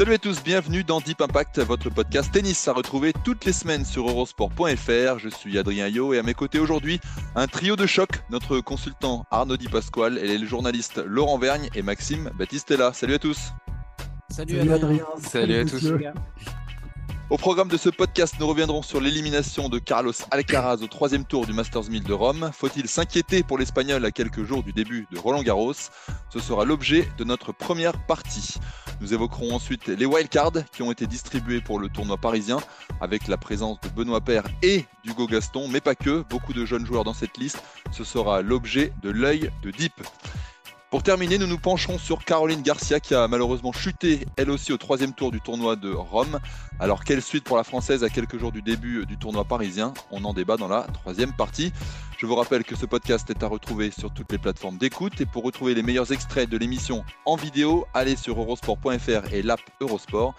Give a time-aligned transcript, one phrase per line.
[0.00, 3.84] Salut à tous, bienvenue dans Deep Impact, votre podcast tennis à retrouver toutes les semaines
[3.84, 5.18] sur eurosport.fr.
[5.18, 7.00] Je suis Adrien Yo et à mes côtés aujourd'hui,
[7.34, 11.82] un trio de choc, notre consultant Arnaud Di Pasquale et les journalistes Laurent Vergne et
[11.82, 12.94] Maxime Battistella.
[12.94, 13.52] Salut à tous.
[14.30, 15.04] Salut, Adrien.
[15.18, 15.92] Salut, à tous.
[17.30, 21.46] Au programme de ce podcast, nous reviendrons sur l'élimination de Carlos Alcaraz au troisième tour
[21.46, 22.50] du Masters 1000 de Rome.
[22.52, 25.74] Faut-il s'inquiéter pour l'Espagnol à quelques jours du début de Roland Garros?
[26.28, 28.56] Ce sera l'objet de notre première partie.
[29.00, 32.58] Nous évoquerons ensuite les wildcards qui ont été distribués pour le tournoi parisien
[33.00, 36.84] avec la présence de Benoît Paire et d'Hugo Gaston, mais pas que, beaucoup de jeunes
[36.84, 37.62] joueurs dans cette liste.
[37.92, 39.94] Ce sera l'objet de l'œil de Deep.
[40.90, 44.76] Pour terminer, nous nous pencherons sur Caroline Garcia qui a malheureusement chuté elle aussi au
[44.76, 46.40] troisième tour du tournoi de Rome.
[46.80, 49.94] Alors quelle suite pour la Française à quelques jours du début du tournoi parisien?
[50.10, 51.72] On en débat dans la troisième partie.
[52.18, 55.26] Je vous rappelle que ce podcast est à retrouver sur toutes les plateformes d'écoute et
[55.26, 60.34] pour retrouver les meilleurs extraits de l'émission en vidéo, allez sur eurosport.fr et l'app Eurosport.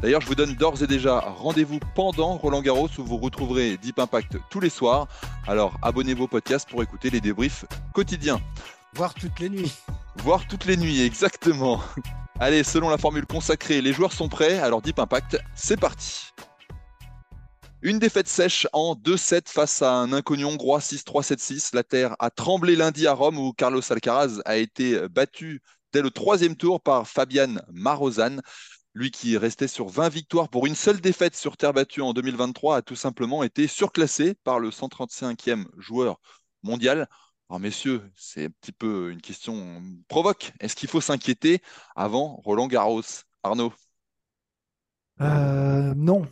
[0.00, 3.98] D'ailleurs, je vous donne d'ores et déjà rendez-vous pendant Roland Garros où vous retrouverez Deep
[3.98, 5.08] Impact tous les soirs.
[5.48, 8.40] Alors abonnez-vous au podcast pour écouter les débriefs quotidiens.
[8.96, 9.74] Voir toutes les nuits.
[10.22, 11.82] Voir toutes les nuits, exactement.
[12.40, 16.28] Allez, selon la formule consacrée, les joueurs sont prêts, alors Deep Impact, c'est parti.
[17.82, 21.74] Une défaite sèche en 2-7 face à un inconnu hongrois 6-3-7-6.
[21.74, 25.60] La terre a tremblé lundi à Rome où Carlos Alcaraz a été battu
[25.92, 28.38] dès le troisième tour par Fabian Marozan.
[28.94, 32.78] Lui qui restait sur 20 victoires pour une seule défaite sur terre battue en 2023
[32.78, 36.18] a tout simplement été surclassé par le 135e joueur
[36.62, 37.06] mondial.
[37.48, 40.52] Alors messieurs, c'est un petit peu une question provoque.
[40.58, 41.60] Est-ce qu'il faut s'inquiéter
[41.94, 43.02] avant Roland Garros?
[43.44, 43.72] Arnaud?
[45.20, 46.26] Euh, Non.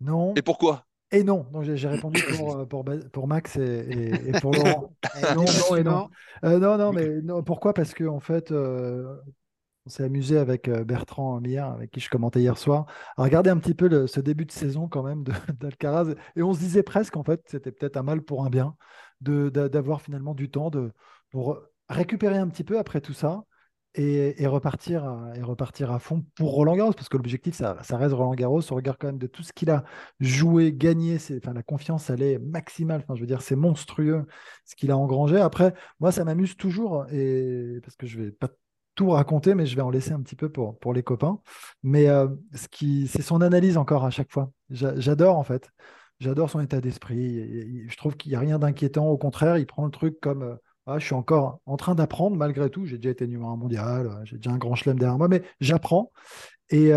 [0.00, 0.34] Non.
[0.36, 0.84] Et pourquoi?
[1.12, 1.46] Et non.
[1.50, 4.92] Donc j'ai répondu pour, euh, pour, pour, Max et, pour Laurent.
[5.34, 6.10] non, non, et non.
[6.44, 7.72] Euh, non, non, mais non, pourquoi?
[7.72, 12.58] Parce qu'en en fait, on s'est amusé avec Bertrand hier, avec qui je commentais hier
[12.58, 12.84] soir,
[13.16, 15.24] à regarder un petit peu ce début de saison quand même
[15.60, 16.14] d'Alcaraz.
[16.36, 18.76] Et on se disait presque, en fait, c'était peut-être un mal pour un bien
[19.20, 20.92] d'avoir finalement du temps de,
[21.30, 23.44] pour récupérer un petit peu après tout ça
[23.96, 28.14] et, repartir, à, et repartir à fond pour Roland Garros, parce que l'objectif, ça, reste
[28.14, 28.60] Roland Garros.
[28.72, 29.84] Au regard quand même de tout ce qu'il a
[30.18, 33.04] joué, gagné, enfin, la confiance, elle est maximale.
[33.14, 34.26] Je veux dire, c'est monstrueux
[34.64, 35.36] ce qu'il a engrangé.
[35.36, 38.48] Après, moi, ça m'amuse toujours, et parce que je vais pas
[38.94, 41.40] tout raconter, mais je vais en laisser un petit peu pour, pour les copains.
[41.82, 44.50] Mais euh, ce qui, c'est son analyse encore à chaque fois.
[44.70, 45.70] J'adore en fait.
[46.20, 47.88] J'adore son état d'esprit.
[47.88, 49.06] Je trouve qu'il n'y a rien d'inquiétant.
[49.08, 50.54] Au contraire, il prend le truc comme euh,
[50.86, 52.86] ah, je suis encore en train d'apprendre malgré tout.
[52.86, 55.42] J'ai déjà été numéro un mondial, euh, j'ai déjà un grand chelem derrière moi, mais
[55.60, 56.12] j'apprends.
[56.70, 56.92] Et,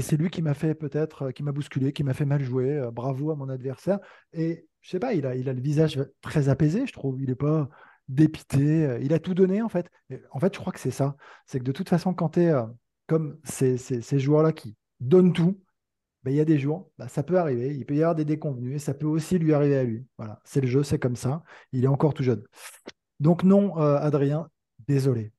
[0.00, 2.88] c'est lui qui m'a fait peut-être, qui m'a bousculé, qui m'a fait mal jouer.
[2.92, 3.98] bravo à mon adversaire.
[4.32, 7.20] Et je sais pas, il a, le visage très apaisé, je trouve.
[7.20, 7.68] Il n'est pas
[8.08, 8.84] dépité.
[8.86, 9.88] Euh, il a tout donné, en fait.
[10.30, 11.16] en fait, je crois que c'est ça.
[11.46, 12.66] C'est que de toute façon, quand tu es euh,
[13.06, 13.78] comme ces,
[14.18, 15.60] joueurs-là qui donnent tout,
[16.24, 17.74] ben, il y a des jours, bah, ça peut arriver.
[17.74, 20.06] Il peut y avoir des déconvenus ça peut aussi lui arriver à lui.
[20.18, 21.42] Voilà, c'est le jeu, c'est comme ça.
[21.72, 22.44] Il est encore tout jeune.
[23.20, 24.48] Donc, non, euh, Adrien,
[24.88, 25.32] désolé.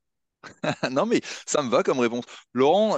[0.91, 2.25] non, mais ça me va comme réponse.
[2.53, 2.97] Laurent,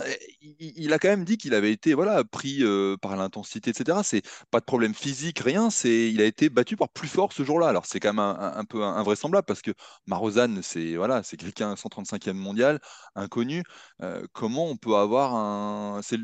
[0.60, 4.00] il, a quand même dit qu'il avait été voilà, pris euh, par l'intensité, etc.
[4.04, 5.70] C'est pas de problème physique, rien.
[5.70, 7.68] C'est, il a été battu par plus fort ce jour-là.
[7.68, 9.72] Alors c'est quand même un, peu invraisemblable parce que
[10.08, 12.80] Marozan, c'est voilà, c'est quelqu'un 135e mondial,
[13.16, 13.64] inconnu.
[14.02, 16.02] Euh, comment on peut avoir un.
[16.04, 16.18] C'est,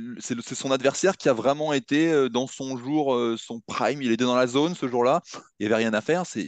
[0.53, 4.02] son adversaire qui a vraiment été euh, dans son jour, son prime.
[4.02, 5.22] Il était dans la zone ce jour-là.
[5.59, 6.26] Il n'y avait rien à faire.
[6.26, 6.48] C'est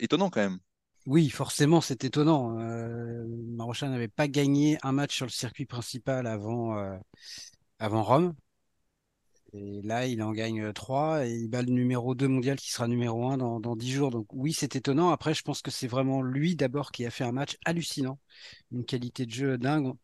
[0.00, 0.58] étonnant quand même.
[1.06, 2.58] Oui, forcément, c'est étonnant.
[2.60, 3.24] Euh,
[3.82, 6.98] n'avait pas gagné un match sur le circuit principal avant, euh,
[7.80, 8.34] Rome.
[9.52, 12.88] Et là, il en gagne trois et il bat le numéro 2 mondial qui sera
[12.88, 14.10] numéro 1 dans, dans 10 jours.
[14.10, 15.10] Donc oui, c'est étonnant.
[15.10, 18.18] Après, je pense que c'est vraiment lui d'abord qui a fait un match hallucinant.
[18.72, 19.94] Une qualité de jeu dingue.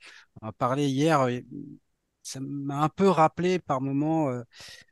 [0.42, 1.40] On a parlé hier, euh,
[2.22, 4.42] ça m'a un peu rappelé par moment euh,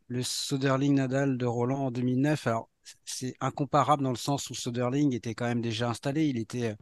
[0.09, 2.47] le Soderling Nadal de Roland en 2009.
[2.47, 2.71] Alors,
[3.05, 6.75] c'est incomparable dans le sens où Soderling était quand même déjà installé, il était euh,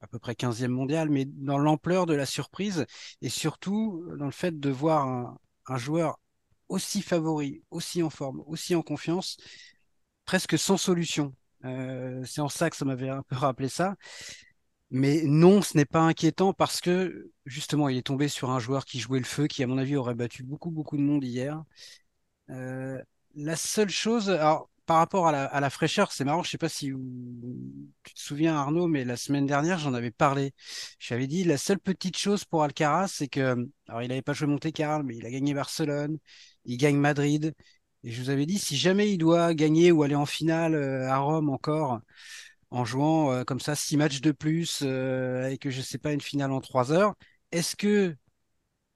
[0.00, 2.86] à peu près 15e mondial, mais dans l'ampleur de la surprise
[3.22, 5.06] et surtout dans le fait de voir
[5.66, 6.18] un, joueur
[6.68, 9.38] aussi favori, aussi en forme, aussi en confiance,
[10.26, 11.34] presque sans solution.
[11.62, 13.96] c'est en ça que ça m'avait un peu rappelé ça.
[14.90, 18.84] Mais non, ce n'est pas inquiétant parce que justement, il est tombé sur un joueur
[18.84, 21.62] qui jouait le feu, qui à mon avis aurait battu beaucoup, beaucoup de monde hier.
[22.48, 26.86] la seule chose, alors par rapport à la, fraîcheur, c'est marrant, je sais pas si
[28.02, 30.52] tu te souviens Arnaud, mais la semaine dernière, j'en avais parlé.
[30.98, 33.56] J'avais dit la seule petite chose pour Alcaraz, c'est que,
[33.88, 36.18] alors il n'avait pas joué Monte Carlo, mais il a gagné Barcelone,
[36.64, 37.54] il gagne Madrid.
[38.04, 41.10] Et je vous avais dit, si jamais il doit gagner ou aller en finale euh,
[41.10, 42.00] à Rome encore,
[42.70, 46.12] en jouant euh, comme ça six matchs de plus, euh, et que je sais pas,
[46.12, 47.14] une finale en trois heures,
[47.52, 48.16] est-ce que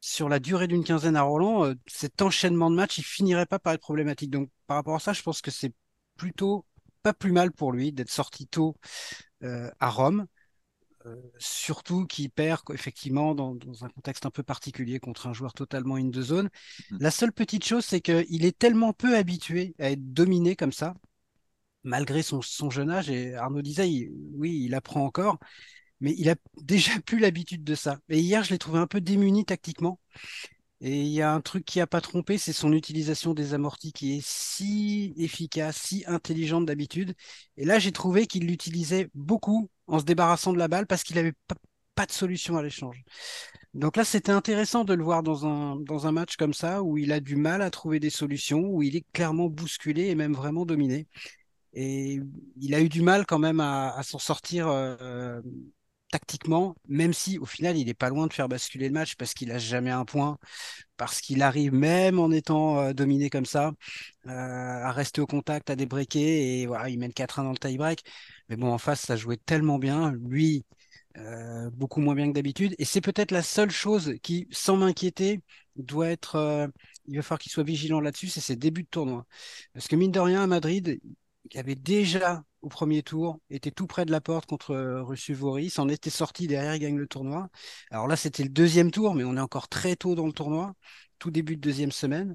[0.00, 3.58] sur la durée d'une quinzaine à Roland, euh, cet enchaînement de matchs, il finirait pas
[3.58, 4.30] par être problématique.
[4.30, 5.72] Donc, par rapport à ça, je pense que c'est
[6.16, 6.64] plutôt
[7.02, 8.76] pas plus mal pour lui d'être sorti tôt
[9.42, 10.26] euh, à Rome.
[11.06, 15.96] Euh, surtout qu'il perd effectivement dans, un contexte un peu particulier contre un joueur totalement
[15.96, 16.48] in de zone.
[16.48, 16.96] Mm-hmm.
[17.00, 20.94] La seule petite chose, c'est qu'il est tellement peu habitué à être dominé comme ça,
[21.82, 22.40] malgré son,
[22.70, 23.10] jeune âge.
[23.10, 25.38] Et Arnaud disait, oui, il apprend encore
[26.00, 27.98] mais il a déjà plus l'habitude de ça.
[28.08, 30.00] Et hier, je l'ai trouvé un peu démuni tactiquement.
[30.80, 33.92] Et il y a un truc qui a pas trompé, c'est son utilisation des amortis
[33.92, 37.14] qui est si efficace, si intelligente d'habitude.
[37.56, 41.16] Et là, j'ai trouvé qu'il l'utilisait beaucoup en se débarrassant de la balle parce qu'il
[41.16, 41.34] n'avait
[41.96, 43.02] pas, de solution à l'échange.
[43.74, 46.96] Donc là, c'était intéressant de le voir dans un, dans un match comme ça, où
[46.96, 50.32] il a du mal à trouver des solutions, où il est clairement bousculé et même
[50.32, 51.08] vraiment dominé.
[51.72, 52.20] Et
[52.60, 55.40] il a eu du mal quand même à, s'en sortir euh,
[56.10, 59.34] tactiquement, même si au final il est pas loin de faire basculer le match parce
[59.34, 60.38] qu'il a jamais un point,
[60.96, 63.72] parce qu'il arrive même en étant euh, dominé comme ça
[64.26, 68.02] euh, à rester au contact, à débreaker et voilà il mène 4-1 dans le tie-break.
[68.48, 70.64] Mais bon en face ça jouait tellement bien, lui
[71.18, 75.42] euh, beaucoup moins bien que d'habitude et c'est peut-être la seule chose qui, sans m'inquiéter,
[75.76, 76.70] doit être,
[77.06, 79.26] il va falloir qu'il soit vigilant là-dessus, c'est ses débuts de tournoi.
[79.74, 81.00] Parce que mine de rien à Madrid,
[81.52, 85.70] il avait déjà au premier tour, était tout près de la porte contre euh, Rusuvori,
[85.70, 87.48] s'en était sorti derrière, il gagne le tournoi.
[87.90, 90.74] Alors là, c'était le deuxième tour, mais on est encore très tôt dans le tournoi,
[91.18, 92.34] tout début de deuxième semaine.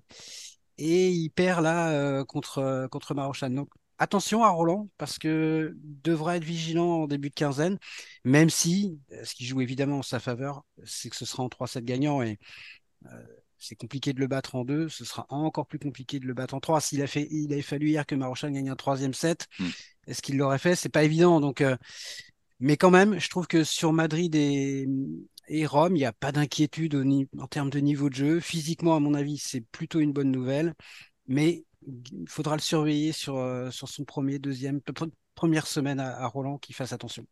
[0.78, 3.50] Et il perd là euh, contre, euh, contre Marochan.
[3.50, 7.78] Donc attention à Roland, parce que devra être vigilant en début de quinzaine,
[8.24, 11.84] même si ce qui joue évidemment en sa faveur, c'est que ce sera en 3-7
[11.84, 12.40] gagnant et
[13.64, 16.54] c'est compliqué de le battre en deux, ce sera encore plus compliqué de le battre
[16.54, 16.82] en trois.
[16.82, 19.70] S'il a fait, il avait fallu hier que Marochan gagne un troisième set, hmm.
[20.08, 20.76] est-ce qu'il l'aurait fait?
[20.76, 21.40] C'est pas évident.
[21.40, 21.78] Donc, euh,
[22.60, 24.86] mais quand même, je trouve que sur Madrid et,
[25.66, 26.96] Rome, il n'y a pas d'inquiétude
[27.40, 28.40] en termes de niveau de jeu.
[28.40, 30.74] Physiquement, à mon avis, c'est plutôt une bonne nouvelle,
[31.28, 34.82] mais il faudra le surveiller sur, euh, sur son premier, deuxième,
[35.36, 37.26] première semaine à Roland, qu'il fasse attention.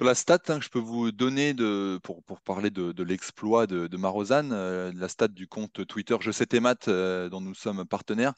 [0.00, 1.54] La stat hein, que je peux vous donner
[2.02, 6.44] pour, parler de, l'exploit de, de Marozan, euh, la stat du compte Twitter Je sais
[6.44, 8.34] tes maths, euh, dont nous sommes partenaires.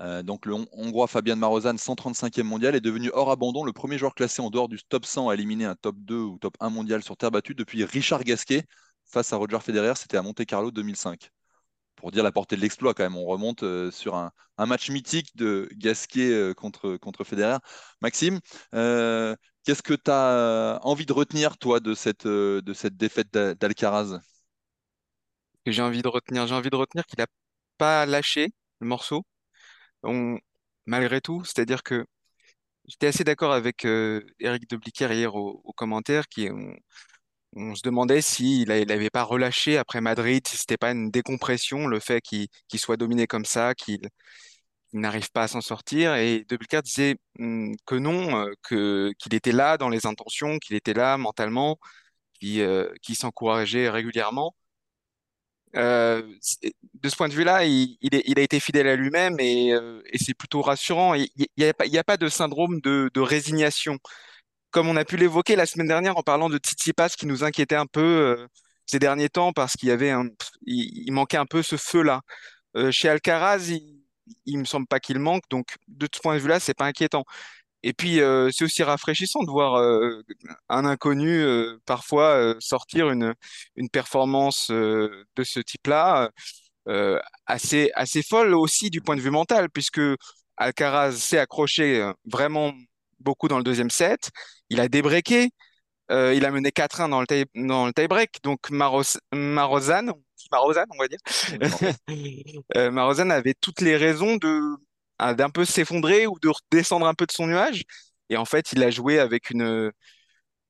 [0.00, 4.14] Euh, donc le Hongrois Fabian Marozan, 135e mondial, est devenu hors abandon le premier joueur
[4.14, 7.02] classé en dehors du top 100 à éliminer un top 2 ou top 1 mondial
[7.02, 8.64] sur terre battue depuis Richard Gasquet
[9.04, 9.92] face à Roger Federer.
[9.96, 11.30] C'était à Monte Carlo 2005
[12.02, 13.16] pour dire la portée de l'exploit quand même.
[13.16, 17.56] On remonte sur un, match mythique de Gasquet contre, contre Federer.
[18.02, 18.40] Maxime,
[19.64, 23.30] Qu'est-ce que tu as euh, envie de retenir, toi, de cette, euh, de cette défaite
[23.32, 24.20] d'Alcaraz?
[25.66, 26.42] j'ai envie de retenir.
[26.42, 27.26] Retenir qu'il n'a
[27.78, 28.48] pas lâché
[28.80, 29.24] le morceau,
[30.86, 31.44] malgré tout.
[31.44, 32.04] C'est-à-dire que
[32.86, 36.74] j'étais assez d'accord avec euh, Eric de Bliquer hier au, commentaire, qui on,
[37.74, 42.20] se demandait s'il n'avait pas relâché après Madrid, si c'était pas une décompression, le fait
[42.20, 44.08] qu'il soit dominé comme ça, qu'il
[44.92, 46.14] il n'arrive pas à s'en sortir.
[46.16, 50.94] Et De disait hmm, que non, euh, qu'il était là dans les intentions, qu'il était
[50.94, 51.78] là mentalement,
[52.40, 54.54] qu'il euh, s'encourageait régulièrement.
[55.74, 56.22] Euh,
[56.94, 57.96] de ce point de vue-là, il,
[58.36, 59.72] a été fidèle à lui-même et,
[60.20, 61.14] c'est plutôt rassurant.
[61.14, 61.64] Il n'y
[61.98, 63.98] a, pas de syndrome de résignation.
[64.72, 67.76] Comme on a pu l'évoquer la semaine dernière en parlant de Tsitsipas qui nous inquiétait
[67.76, 68.46] un peu
[68.86, 70.28] ces derniers temps parce qu'il y avait un,
[70.66, 72.22] il, manquait un peu ce feu-là.
[72.90, 74.02] chez Alcaraz, il,
[74.46, 75.44] il me semble pas qu'il manque.
[75.50, 77.24] Donc, de ce point de vue-là, c'est pas inquiétant.
[77.82, 80.22] Et puis, euh, c'est aussi rafraîchissant de voir euh,
[80.68, 83.34] un inconnu euh, parfois sortir une,
[83.76, 86.30] une performance de ce type-là,
[87.46, 90.00] assez, assez folle aussi du point de vue mental, puisque
[90.56, 92.72] Alcaraz s'est accroché vraiment
[93.22, 94.30] beaucoup dans le deuxième set.
[94.70, 95.50] Il a débreaké.
[96.10, 98.42] il a mené 4-1 dans le tie, dans le tie-break.
[98.42, 100.12] Donc, Maros, Marozan,
[100.50, 101.18] Marozan, on va dire.
[102.76, 104.60] euh, Marozan avait toutes les raisons de
[105.36, 107.84] d'un peu s'effondrer ou de descendre un peu de son nuage.
[108.28, 109.92] Et en fait, il a joué avec une,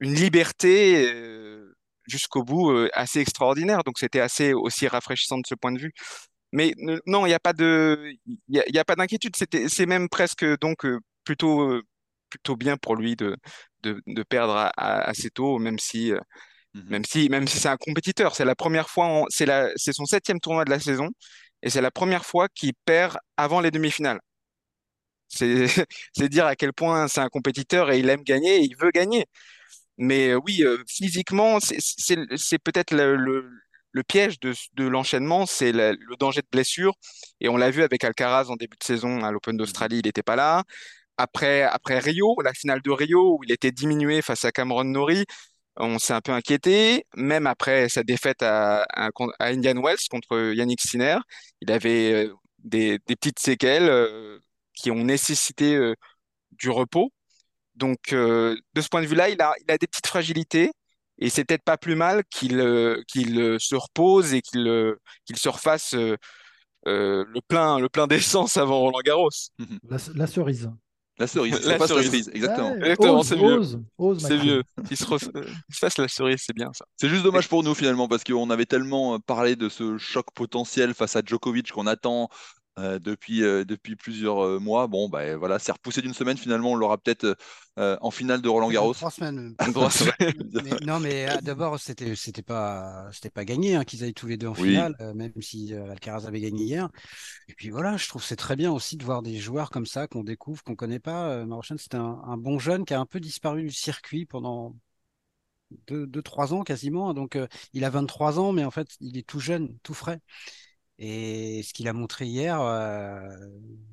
[0.00, 1.74] une liberté euh,
[2.06, 3.84] jusqu'au bout euh, assez extraordinaire.
[3.84, 5.92] Donc, c'était assez aussi rafraîchissant de ce point de vue.
[6.52, 6.74] Mais
[7.06, 9.36] non, il n'y a pas de, il y a, pas d'inquiétude.
[9.36, 11.80] C'était, c'est même presque donc euh, plutôt
[12.32, 13.36] plutôt bien pour lui de,
[13.82, 16.12] de, de perdre assez tôt, même si,
[16.74, 16.84] mhm.
[16.90, 18.34] même si, même si c'est un compétiteur.
[18.36, 21.08] C'est la première fois, c'est son septième tournoi de la saison
[21.62, 24.20] et c'est la première fois qu'il perd avant les demi-finales.
[25.28, 25.66] C'est,
[26.30, 29.26] dire à quel point c'est un compétiteur et il aime gagner et il veut gagner.
[29.98, 33.50] Mais oui, physiquement, c'est, peut-être le, le,
[33.92, 36.94] le piège de, de l'enchaînement, c'est le danger de blessure.
[37.40, 40.22] Et on l'a vu avec Alcaraz en début de saison à l'Open d'Australie, il n'était
[40.22, 40.64] pas là.
[41.16, 45.26] Après, après Rio, la finale de Rio, où il était diminué face à Cameron Norrie,
[45.76, 47.06] on s'est un peu inquiété.
[47.16, 48.86] Même après sa défaite à,
[49.40, 51.18] Indian Wells contre Yannick Sinner,
[51.60, 54.38] il avait euh, des, des petites séquelles euh,
[54.74, 55.94] qui ont nécessité euh,
[56.52, 57.12] du repos.
[57.74, 60.70] Donc, de ce point de vue-là, il a, il a des petites fragilités.
[61.18, 62.58] Et c'est peut-être pas plus mal qu'il
[63.08, 69.00] qu'il se repose et qu'il qu'il se refasse le plein, le plein d'essence avant Roland
[69.04, 69.30] Garros.
[70.14, 70.70] la cerise.
[71.22, 72.30] La cerise, la cerise.
[72.34, 73.22] exactement.
[73.22, 73.62] c'est mieux.
[74.18, 74.64] C'est mieux.
[74.88, 76.84] Qu'il se, fasse la cerise, c'est bien ça.
[76.96, 80.94] C'est juste dommage pour nous finalement parce qu'on avait tellement parlé de ce choc potentiel
[80.94, 82.28] face à Djokovic qu'on attend
[82.78, 84.86] euh, depuis, euh, depuis plusieurs mois.
[84.86, 86.38] Bon, bah, voilà, c'est repoussé d'une semaine.
[86.38, 87.36] Finalement, on l'aura peut-être
[87.76, 88.94] en finale de Roland Garros.
[88.94, 89.54] Trois semaines.
[90.86, 94.46] non, mais d'abord, c'était c'était pas c'était pas gagné hein, qu'ils aillent tous les deux
[94.46, 96.88] en finale, même si Alcaraz avait gagné hier.
[97.48, 100.06] Et puis voilà, je trouve c'est très bien aussi de voir des joueurs comme ça
[100.06, 101.44] qu'on découvre, qu'on connaît pas.
[101.44, 104.74] Marochan, c'était un, un, bon jeune qui a un peu disparu du circuit pendant
[105.86, 107.12] deux, deux trois ans quasiment.
[107.14, 107.38] Donc,
[107.72, 110.20] il a 23 ans, mais en fait, il est tout jeune, tout frais.
[111.04, 113.28] Et ce qu'il a montré hier, euh,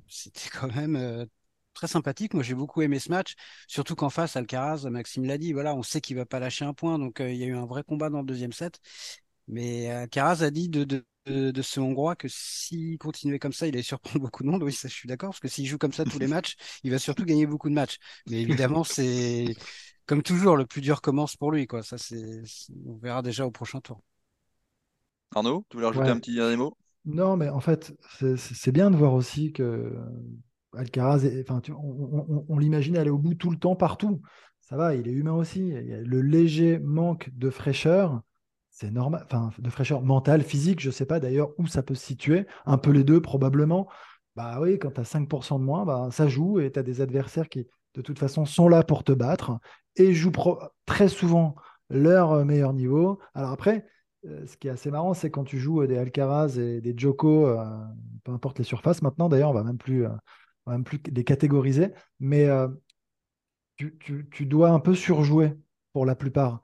[0.08, 1.25] c'était quand même euh,
[1.74, 2.36] très sympathique.
[2.36, 3.34] Moi, j'ai beaucoup aimé ce match,
[3.68, 6.74] surtout qu'en face, Alcaraz, Maxime l'a dit, voilà, on sait qu'il va pas lâcher un
[6.75, 8.80] point, donc euh, il y a eu un vrai combat dans le deuxième set.
[9.48, 13.74] Mais Alcaraz a dit de, de, de, ce Hongrois que s'il continuait comme ça, il
[13.74, 14.62] allait surprendre beaucoup de monde.
[14.62, 16.92] Oui, ça, je suis d'accord, parce que s'il joue comme ça tous les matchs, il
[16.92, 17.98] va surtout gagner beaucoup de matchs.
[18.28, 19.56] Mais évidemment, c'est
[20.06, 21.82] comme toujours, le plus dur commence pour lui, quoi.
[21.82, 22.44] Ça, c'est,
[22.86, 24.00] on verra déjà au prochain tour.
[25.36, 26.78] Arnaud, tu voulais rajouter un petit dernier mot?
[27.06, 27.94] Non, mais en fait,
[28.38, 29.96] c'est bien de voir aussi que
[30.75, 34.22] Alcaraz, enfin, on, l'imagine aller au bout tout le temps, partout.
[34.60, 35.72] Ça va, il est humain aussi.
[35.72, 38.22] le léger manque de fraîcheur,
[38.70, 41.96] c'est normal, enfin, de fraîcheur mentale, physique, je ne sais pas d'ailleurs où ça peut
[41.96, 43.88] se situer, un peu les deux probablement.
[44.36, 47.01] Bah oui, quand tu as 5% de moins, bah, ça joue et tu as des
[47.01, 49.58] adversaires qui, de toute façon, sont là pour te battre
[49.96, 50.32] et jouent
[50.86, 51.56] très souvent
[51.89, 53.20] leur meilleur niveau.
[53.34, 53.86] Alors après,
[54.23, 57.65] ce qui est assez marrant, c'est quand tu joues des Alcaraz et des Joko, euh,
[58.23, 60.09] peu importe les surfaces maintenant, d'ailleurs, on va même plus, euh,
[60.65, 62.47] va même plus les catégoriser, mais
[63.77, 65.53] tu, dois un peu surjouer
[65.93, 66.61] pour la plupart.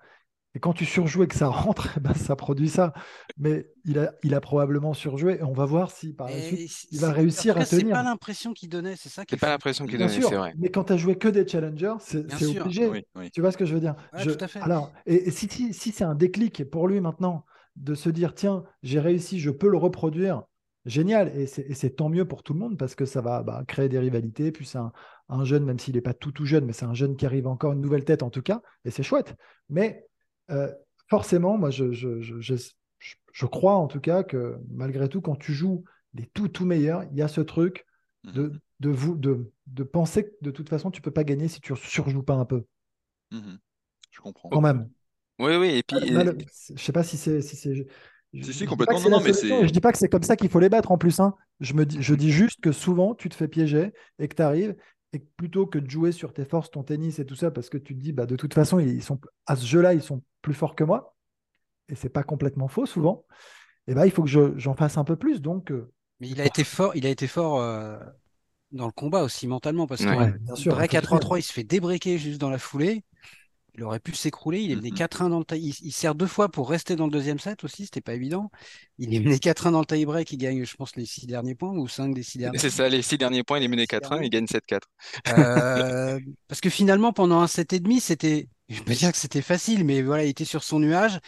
[0.55, 2.93] Et quand tu surjoues et que ça rentre, eh ben, ça produit ça.
[3.38, 5.38] Mais il a, il a probablement surjoué.
[5.39, 7.88] Et on va voir si par la suite, il va réussir à tenir.
[7.88, 10.53] C'est pas l'impression qu'il donnait, c'est ça C'est pas l'impression qu'il donnait, c'est vrai.
[10.57, 13.05] Mais quand tu as joué que des challengers, c'est obligé.
[13.33, 13.95] Tu vois ce que je veux dire?
[14.24, 14.59] Tout à fait.
[14.62, 17.45] Alors, et, si, si, c'est un déclic pour lui maintenant
[17.75, 20.43] de se dire tiens, j'ai réussi, je peux le reproduire,
[20.85, 21.27] génial.
[21.38, 24.00] Et c'est tant mieux pour tout le monde parce que ça va bah, créer des
[24.00, 24.53] rivalités.
[24.53, 24.93] Puis c'est un,
[25.27, 27.47] un, jeune, même s'il n'est pas tout tout jeune, mais c'est un jeune qui arrive
[27.47, 28.62] encore une nouvelle tête en tout cas.
[28.85, 29.35] Et c'est chouette.
[29.69, 30.05] Mais
[30.52, 30.72] euh,
[31.08, 32.56] forcément, moi, je, je, je,
[33.32, 35.84] je, crois en tout cas que malgré tout, quand tu joues
[36.14, 37.86] les tout, tout meilleurs, il y a ce truc
[38.24, 38.60] de, mhm.
[38.80, 41.74] de, vous, de, de penser que de toute façon, tu peux pas gagner si tu
[41.74, 42.66] ne surjoues pas un peu.
[43.32, 43.60] Mhm.
[44.12, 44.50] Je comprends.
[44.50, 44.90] Quand même.
[45.40, 45.68] Oui, oui.
[45.78, 46.00] Et puis,
[46.75, 47.42] je sais pas si c'est.
[47.42, 47.88] Si c'est...
[48.42, 49.00] Si, si, complètement.
[49.00, 50.98] Non, non, mais je dis pas que c'est comme ça qu'il faut les battre en
[50.98, 51.20] plus.
[51.20, 51.36] Hein.
[51.62, 54.42] Je, me dis, je dis juste que souvent, tu te fais piéger et que tu
[54.42, 54.75] arrives
[55.15, 57.77] et plutôt que de jouer sur tes forces, ton tennis et tout ça, parce que
[57.77, 60.53] tu te dis, bah, de toute façon, ils sont, à ce jeu-là, ils sont plus
[60.53, 61.15] forts que moi,
[61.88, 63.25] et c'est pas complètement faux souvent,
[63.88, 65.41] et bah, il faut que j'en fasse un peu plus.
[65.41, 67.98] Donc, euh, Mais il a été fort, il a été fort euh,
[68.72, 72.41] dans le combat aussi mentalement, parce que break à 3-3, il se fait débriquer juste
[72.41, 73.03] dans la foulée.
[73.77, 74.62] Il aurait pu s'écrouler.
[74.62, 75.75] Il est mené 4-1 dans le tie.
[75.82, 77.86] Il, sert deux fois pour rester dans le deuxième set aussi.
[77.86, 78.50] C'était pas évident.
[78.98, 80.32] Il est mené 4-1 dans le tie-break.
[80.32, 82.58] Il gagne, je pense, les six derniers points ou cinq des six derniers.
[82.58, 83.60] C'est ça, les six derniers points.
[83.60, 84.24] Il est mené 4-1.
[84.24, 84.79] Il gagne 7-4.
[85.27, 89.41] Euh, parce que finalement, pendant un set et demi, c'était, je peux dire que c'était
[89.41, 91.20] facile, mais voilà, il était sur son nuage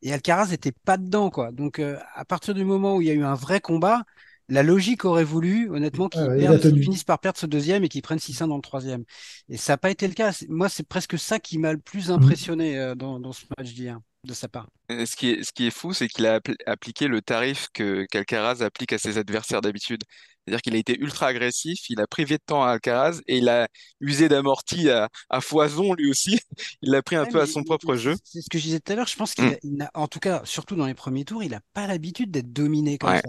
[0.00, 1.52] et Alcaraz n'était pas dedans, quoi.
[1.52, 4.04] Donc, euh, à partir du moment où il y a eu un vrai combat,
[4.50, 8.48] la logique aurait voulu, honnêtement, qu'ils finissent par perdre ce deuxième et qu'ils prennent 6-1
[8.48, 9.04] dans le troisième.
[9.48, 10.32] Et ça n'a pas été le cas.
[10.48, 12.16] Moi, c'est presque ça qui m'a le plus mhm.
[12.16, 14.68] impressionné euh, dans, ce match d'hier, de sa part.
[14.90, 18.62] Ce qui est, ce qui est fou, c'est qu'il a appliqué le tarif que qu'Alcaraz
[18.62, 20.02] applique à ses adversaires d'habitude.
[20.50, 23.48] C'est-à-dire qu'il a été ultra agressif, il a privé de temps à Alcaraz et il
[23.48, 23.68] a
[24.00, 25.08] usé d'amorti à,
[25.40, 26.40] foison lui aussi.
[26.82, 28.16] Il l'a pris un peu à son propre jeu.
[28.24, 29.06] C'est ce que je disais tout à l'heure.
[29.06, 29.88] Je pense qu'il mm.
[29.94, 33.14] en tout cas, surtout dans les premiers tours, il n'a pas l'habitude d'être dominé comme
[33.14, 33.22] ça.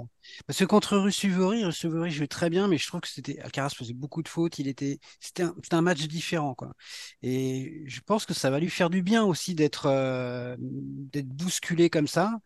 [0.48, 3.94] Parce que contre Russuvori, Russuvori jouait très bien, mais je trouve que c'était Alcaraz faisait
[3.94, 4.58] beaucoup de fautes.
[4.58, 6.74] Il était, c'était un, un, match différent, quoi.
[7.22, 11.92] Et je pense que ça va lui faire du bien aussi d'être, euh, d'être bousculé
[11.92, 12.40] comme ça.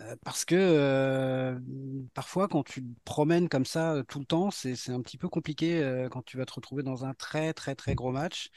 [0.00, 1.58] Euh, parce que euh,
[2.14, 5.28] parfois, quand tu te promènes comme ça euh, tout le temps, c'est un petit peu
[5.28, 8.50] compliqué quand tu vas te retrouver dans un très, très, très gros match.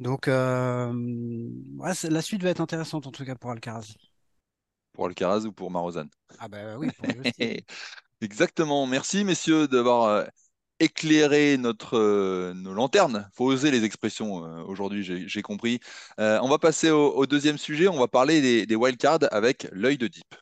[0.00, 0.92] Donc, la
[2.22, 3.94] suite va être intéressante en tout cas pour Alcaraz.
[4.92, 6.06] Pour Alcaraz ou pour Marozan?
[6.38, 7.06] Ah, bah oui, pour
[8.20, 8.86] Exactement.
[8.86, 10.26] Merci, messieurs, d'avoir
[10.80, 13.28] éclairer notre, nos lanternes.
[13.34, 14.34] faut oser les expressions
[14.66, 15.80] aujourd'hui, j'ai compris.
[16.18, 17.88] on va passer au, deuxième sujet.
[17.88, 20.34] On va parler des, des wildcards avec l'œil de Deep.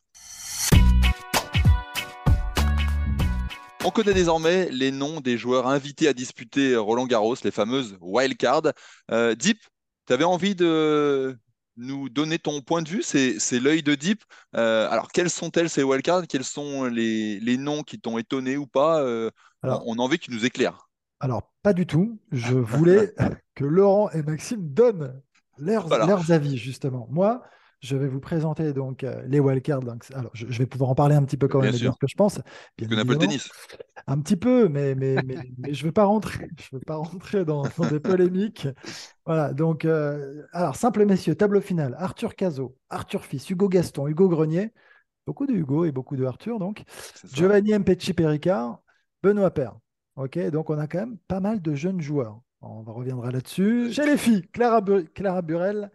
[3.86, 8.72] On connaît désormais les noms des joueurs invités à disputer Roland Garros, les fameuses wildcards.
[9.12, 9.60] Euh, Deep,
[10.08, 11.38] tu avais envie de
[11.76, 14.24] nous donner ton point de vue, c'est l'œil de Deep.
[14.56, 16.26] Euh, alors, quelles sont-elles ces wildcards?
[16.26, 19.02] Quels sont les, noms qui t'ont étonné ou pas?
[19.02, 19.30] Euh,
[19.62, 20.88] on, a envie que tu nous éclaires.
[21.20, 22.18] Alors, pas du tout.
[22.32, 23.14] Je voulais
[23.54, 25.22] que Laurent et Maxime donnent
[25.58, 27.06] leurs, leurs avis, justement.
[27.08, 27.40] Moi,
[27.80, 29.82] je vais vous présenter donc euh, les wildcards.
[30.14, 32.16] alors, je, vais pouvoir en parler un petit peu quand même, bien ce que je
[32.16, 32.40] pense.
[32.78, 33.48] Bien un peu le tennis.
[34.06, 37.44] Un petit peu, mais, mais, mais, je ne veux pas rentrer, je veux pas rentrer
[37.44, 38.68] dans, des polémiques.
[39.24, 44.28] Voilà, donc, euh, alors, simple messieurs, tableau final Arthur Cazot, Arthur Fils, Hugo Gaston, Hugo
[44.28, 44.72] Grenier,
[45.26, 46.84] beaucoup de Hugo et beaucoup de Arthur, donc,
[47.32, 48.80] Giovanni Mpecci Pericard,
[49.22, 49.76] Benoît Père.
[50.16, 52.40] Ok, donc on a quand même pas mal de jeunes joueurs.
[52.62, 53.92] On reviendra là-dessus.
[53.92, 54.82] Chez les filles, Clara,
[55.14, 55.90] Clara Burel,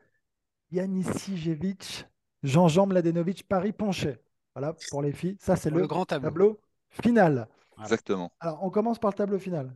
[0.71, 2.07] Yanis Sijevic,
[2.43, 4.21] Jean-Jean Mladenovic, Paris Ponchet.
[4.55, 5.37] Voilà pour les filles.
[5.39, 6.59] Ça, c'est le, grand tableau.
[6.89, 7.47] final.
[7.81, 8.31] Exactement.
[8.39, 9.75] Alors, on commence par le tableau final.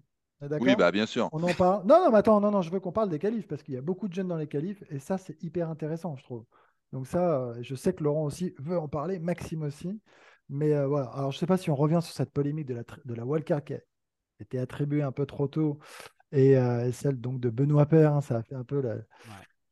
[0.60, 1.30] Oui, bah bien sûr.
[1.32, 1.86] On en parle.
[1.86, 3.78] Non, non, mais attends, non, non, je veux qu'on parle des qualifs parce qu'il y
[3.78, 6.46] a beaucoup de jeunes dans les qualifs et ça, c'est hyper intéressant, je trouve.
[6.92, 10.02] Donc ça, euh, je sais que Laurent aussi veut en parler, Maxime aussi.
[10.50, 11.08] Mais euh, voilà.
[11.08, 13.26] Alors, je ne sais pas si on revient sur cette polémique de la, de la
[13.26, 13.80] wildcard qui a
[14.40, 15.80] été attribuée un peu trop tôt
[16.32, 18.14] et euh, celle donc de Benoît Père.
[18.14, 18.96] Hein, ça a fait un peu la,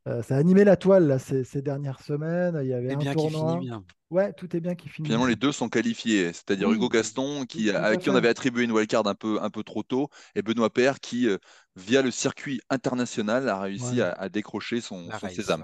[0.06, 2.60] euh, ça a animé la toile là, ces, dernières semaines.
[2.62, 3.60] Il y avait un bien tournoi.
[3.60, 3.86] bien.
[4.10, 5.08] Ouais, tout est bien qui finit.
[5.08, 8.72] Finalement, les deux sont qualifiés, c'est-à-dire Hugo Gaston, qui, à qui on avait attribué une
[8.72, 11.38] wildcard un peu, un peu trop tôt, et Benoît Père, qui, euh,
[11.76, 15.63] via le circuit international, a réussi à, décrocher son, sésame.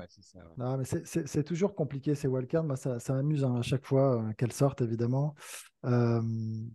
[0.82, 2.64] c'est toujours compliqué ces wildcards.
[2.64, 5.36] Moi, ça, ça m'amuse hein, à chaque fois euh, qu'elles sortent, évidemment.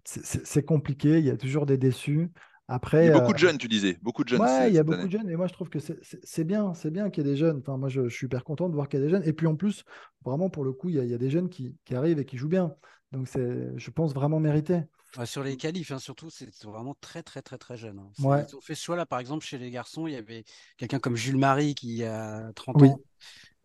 [0.04, 2.30] c'est compliqué, il y a toujours des déçus.
[2.66, 4.40] Après, il y a beaucoup de euh, jeunes, tu disais, beaucoup de jeunes.
[4.40, 6.90] Ouais, il y a beaucoup de jeunes, et moi je trouve que c'est bien, c'est
[6.90, 7.58] bien qu'il y ait des jeunes.
[7.58, 9.22] Enfin, moi je, suis hyper content de voir qu'il y a des jeunes.
[9.26, 9.84] Et puis en plus,
[10.24, 12.74] vraiment pour le coup, il y a, des jeunes qui, arrivent et qui jouent bien.
[13.12, 14.80] Donc c'est, je pense vraiment mérité.
[15.24, 17.98] sur les qualifs, hein, surtout, c'est vraiment très très très très jeune.
[17.98, 18.44] Hein.
[18.48, 20.44] Ils ont fait ce choix là, par exemple, chez les garçons, il y avait
[20.78, 23.00] quelqu'un comme Jules Marie qui a 30 ans.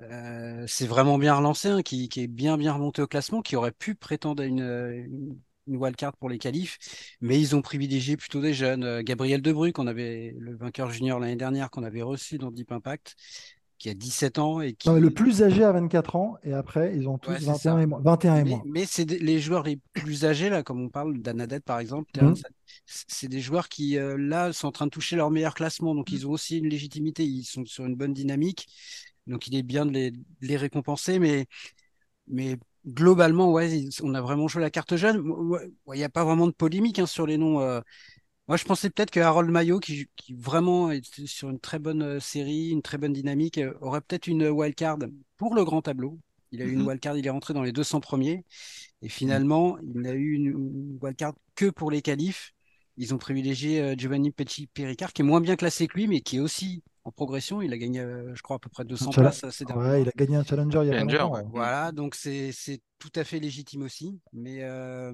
[0.02, 3.72] Euh, c'est vraiment bien relancé, hein, qui, est bien bien remonté au classement, qui aurait
[3.72, 5.38] pu prétendre à une une
[5.78, 6.78] wildcard pour les qualifs,
[7.22, 8.84] mais ils ont privilégié plutôt des jeunes.
[8.84, 12.72] Euh, Gabriel Debru, qu'on avait, le vainqueur junior l'année dernière, qu'on avait reçu dans Deep
[12.72, 13.16] Impact,
[13.80, 14.90] qui a 17 ans et qui...
[14.90, 18.44] le plus âgé à 24 ans, et après, ils ont tous 21, et moins, 21
[18.44, 22.12] mais, Mais c'est les joueurs les plus âgés, là, comme on parle d'Anadet par exemple,
[22.22, 22.36] mhm.
[22.86, 26.12] c'est des joueurs qui, euh, là, sont en train de toucher leur meilleur classement, donc
[26.12, 28.68] ils ont aussi une légitimité, ils sont sur une bonne dynamique,
[29.28, 31.48] donc il est bien de les, de les récompenser, mais,
[32.28, 32.58] mais
[32.90, 35.24] globalement, ouais, on a vraiment joué la carte jeune.
[35.88, 37.62] Il n'y a pas vraiment de polémique hein, sur les noms.
[37.62, 37.82] Euh.
[38.48, 42.20] Moi, je pensais peut-être que Harold Mayo, qui, vraiment est sur une très bonne euh,
[42.20, 44.98] série, une très bonne dynamique, euh, aurait peut-être une wildcard
[45.38, 46.20] pour le grand tableau.
[46.52, 46.88] Il a eu une mm-hmm.
[46.88, 48.44] wildcard, il est rentré dans les 200 premiers.
[49.04, 52.54] Et finalement, il n'a eu une, wildcard que pour les qualifs.
[52.98, 56.36] Ils ont privilégié Giovanni Pecci Pericard, qui est moins bien classé que lui, mais qui
[56.36, 57.62] est aussi en progression.
[57.62, 60.12] Il a gagné, euh, je crois, à peu près 200 places ces derniers Il a
[60.16, 62.52] gagné un challenger il y a challenger, Voilà, donc c'est
[62.98, 64.20] tout à fait légitime aussi.
[64.34, 65.12] Mais euh,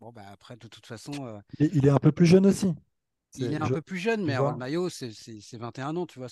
[0.00, 1.12] bon, bah, après, de toute façon.
[1.26, 2.74] Euh, il est un peu plus jeune aussi.
[3.36, 5.10] Il est un peu plus jeune, mais Harold Mayo, c'est
[5.54, 6.28] 21 ans, tu vois.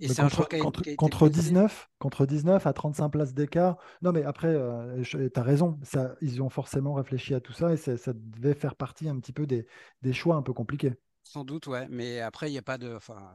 [0.00, 3.78] Et c'est un joueur qui a, contre, contre 19, contre 19 à 35 places d'écart.
[4.02, 4.54] Non, mais après,
[5.02, 5.78] tu as raison.
[5.82, 9.32] Ça, ils ont forcément réfléchi à tout ça et ça, devait faire partie un petit
[9.32, 9.66] peu des,
[10.02, 10.94] des choix un peu compliqués.
[11.32, 11.86] Sans doute, ouais.
[11.90, 12.92] Mais après, il n'y a pas de.
[12.92, 13.32] Enfin,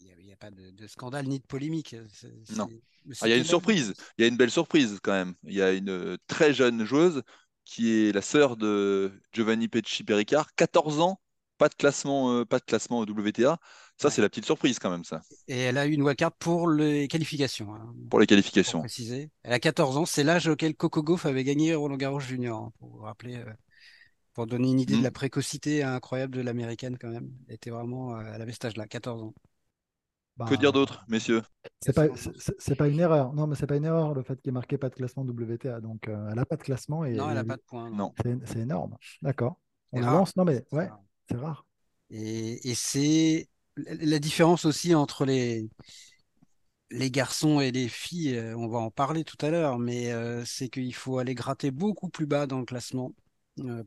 [0.00, 1.94] il n'y a, pas de, scandale ni de polémique.
[2.56, 2.66] non.
[3.20, 3.92] Ah, il y a une surprise.
[4.16, 5.34] Il y a une belle surprise quand même.
[5.44, 7.22] Il y a une euh, très jeune joueuse
[7.66, 11.20] qui est la sœur de Giovanni Pecci Pericard, 14 ans,
[11.58, 13.58] pas de classement, euh, pas de classement au WTA.
[13.98, 15.20] Ça, c'est la petite surprise quand même, ça.
[15.46, 17.74] Et elle a eu une wildcard pour les qualifications.
[17.74, 18.82] Hein, pour les qualifications.
[19.42, 20.06] Elle a 14 ans.
[20.06, 23.36] C'est l'âge auquel Coco Gauff avait gagné Roland Garros Junior, hein, pour vous rappeler.
[23.36, 23.52] Euh,
[24.40, 25.02] pour donner une idée de Mm.
[25.02, 27.30] la précocité incroyable de l'américaine quand même.
[27.48, 29.34] Elle était vraiment, avait cet âge-là, 14 ans.
[30.36, 31.42] Bah, Que dire d'autre, messieurs?
[31.82, 32.06] C'est pas,
[32.58, 33.32] c'est- pas une erreur.
[33.34, 35.24] Non, mais c'est pas une erreur le fait qu'il n'y ait marqué pas de classement
[35.24, 35.80] WTA.
[35.80, 37.90] Donc, euh, elle n'a pas de classement et, Non, elle et pas de points.
[37.90, 38.12] non.
[38.22, 38.96] C'est c'est énorme.
[39.22, 39.60] D'accord.
[39.92, 40.14] On C'est rare.
[40.14, 40.36] avance.
[40.36, 41.02] Non, mais C'est ouais, rare.
[41.28, 41.66] c'est rare.
[42.10, 45.68] Et, et c'est la différence aussi entre les,
[46.90, 50.44] les garçons et les filles, euh, on va en parler tout à l'heure, mais euh,
[50.44, 53.12] c'est qu'il faut aller gratter beaucoup plus bas dans le classement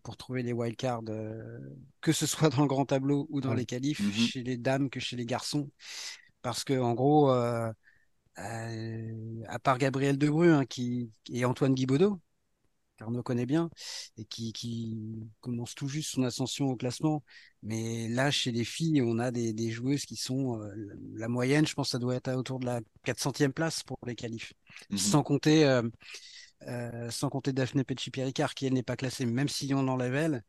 [0.04, 1.60] pour trouver les wildcards, euh,
[2.02, 3.58] que ce soit dans le grand tableau ou dans Ouais.
[3.58, 4.28] les qualifs, Mhm.
[4.28, 5.69] chez les dames que chez les garçons.
[6.41, 7.71] Parce que en gros, euh,
[8.39, 12.19] euh, à part Gabriel Debru hein, qui, et Antoine Guibaudot,
[12.97, 13.69] qu'Arnaud connaît bien,
[14.17, 14.97] et qui, qui
[15.41, 17.23] commence tout juste son ascension au classement.
[17.63, 20.73] Mais là, chez les filles, on a des, des joueuses qui sont euh,
[21.15, 24.15] la moyenne, je pense ça doit être à autour de la 400e place pour les
[24.15, 24.54] qualifs.
[24.89, 24.97] Mhm.
[24.99, 25.82] Sans compter,
[26.67, 30.43] euh, sans compter Daphné Pecci-Péricard, qui elle n'est pas classée, même si on enlève elle.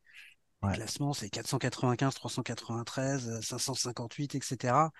[0.63, 4.91] Le classement, c'est 495, 393, euh, 558, etc.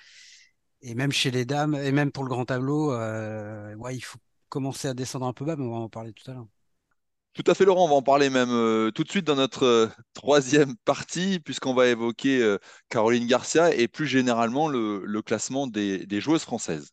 [0.82, 4.20] Et même chez les dames, et même pour le grand tableau, euh, ouais, il faut
[4.50, 6.48] commencer à descendre un peu bas, mais on va en parler tout à l'heure.
[7.36, 7.86] Tout à fait, Laurent.
[7.86, 11.74] On va en parler même euh, tout de suite dans notre euh, troisième partie, puisqu'on
[11.74, 16.92] va évoquer euh, Caroline Garcia et plus généralement le, le classement des, des joueuses françaises.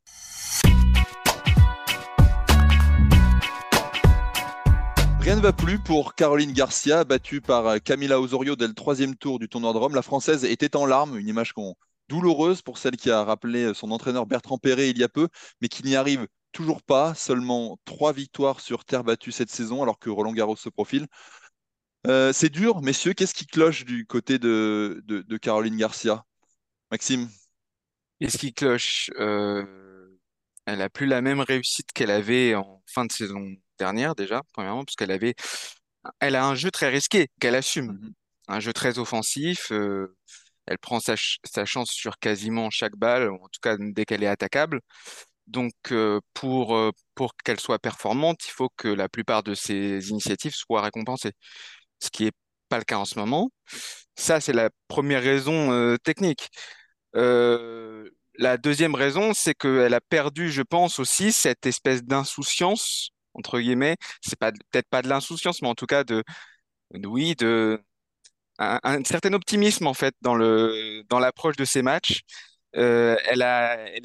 [5.22, 9.14] Rien ne va plus pour Caroline Garcia, battue par euh, Camila Osorio dès le troisième
[9.14, 9.94] tour du tournoi de Rome.
[9.94, 11.54] La Française était en larmes, une image
[12.08, 15.28] douloureuse pour celle qui a rappelé euh, son entraîneur Bertrand Perret il y a peu,
[15.60, 17.14] mais qui n'y arrive toujours pas.
[17.14, 21.06] Seulement trois victoires sur terre battue cette saison, alors que Roland Garros se profile.
[22.08, 23.12] Euh, c'est dur, messieurs.
[23.12, 25.04] Qu'est-ce qui cloche du côté de,
[25.40, 26.24] Caroline Garcia?
[26.90, 27.28] Maxime?
[28.18, 29.08] Et ce qui cloche,
[30.66, 34.84] elle a plus la même réussite qu'elle avait en fin de saison dernière déjà, premièrement,
[34.84, 35.34] parce qu'elle avait,
[36.20, 38.12] elle a un jeu très risqué qu'elle assume, Mhm.
[38.48, 39.70] un jeu très offensif.
[39.72, 40.06] euh,
[40.66, 44.22] elle prend sa, ch- sa chance sur quasiment chaque balle, en tout cas dès qu'elle
[44.24, 44.80] est attaquable.
[45.46, 50.10] Donc euh, pour euh, pour qu'elle soit performante, il faut que la plupart de ses
[50.10, 51.32] initiatives soient récompensées,
[52.00, 52.32] ce qui est
[52.68, 53.50] pas le cas en ce moment.
[54.16, 56.48] Ça, c'est la première raison technique.
[58.38, 63.96] La deuxième raison, c'est qu'elle a perdu, je pense aussi, cette espèce d'insouciance, entre guillemets.
[64.22, 66.22] C'est pas peut-être pas de l'insouciance, mais en tout cas de,
[67.04, 67.80] oui, de
[68.58, 72.22] un, certain optimisme en fait dans le dans l'approche de ces matchs.
[72.76, 73.42] Euh, elle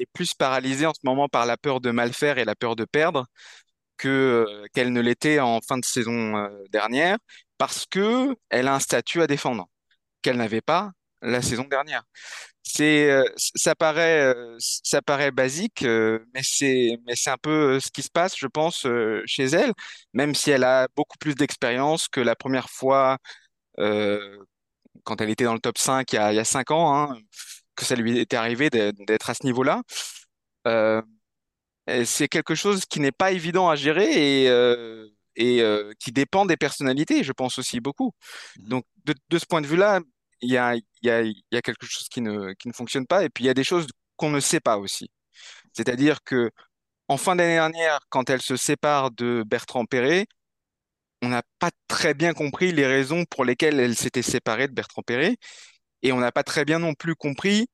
[0.02, 2.76] est plus paralysée en ce moment par la peur de mal faire et la peur
[2.76, 3.26] de perdre
[3.98, 7.18] que euh, qu'elle ne l'était en fin de saison euh, dernière,
[7.58, 9.68] parce que elle a un statut à défendre
[10.22, 12.04] qu'elle n'avait pas la saison dernière.
[12.64, 17.80] C'est, euh, ça paraît, euh, ça paraît basique, euh, mais c'est, mais c'est un peu
[17.80, 18.86] ce qui se passe, je pense,
[19.26, 19.74] chez elle,
[20.14, 23.18] même si elle a beaucoup plus d'expérience que la première fois
[25.04, 26.94] quand elle était dans le top 5 il y a, il y a 5 ans,
[26.96, 27.18] hein,
[27.76, 29.82] que ça lui était arrivé d'être à ce niveau-là.
[32.06, 34.48] C'est quelque chose qui n'est pas évident à gérer et,
[35.38, 38.12] et euh, qui dépend des personnalités, je pense aussi beaucoup.
[38.60, 38.70] Mhm.
[38.70, 40.02] Donc, de, de ce point de vue-là,
[40.42, 40.76] il y a,
[41.62, 43.24] quelque chose qui ne, qui ne fonctionne pas.
[43.24, 45.10] Et puis, il y a des choses qu'on ne sait pas aussi.
[45.74, 46.52] C'est-à-dire que
[47.08, 50.28] en fin d'année dernière, quand elle se sépare de Bertrand Perret,
[51.22, 55.04] on n'a pas très bien compris les raisons pour lesquelles elle s'était séparée de Bertrand
[55.04, 55.38] Perret.
[56.04, 57.68] Et on n'a pas très bien non plus compris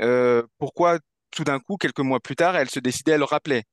[0.00, 0.98] euh, pourquoi
[1.30, 3.64] tout d'un coup, quelques mois plus tard, elle se décidait à le rappeler.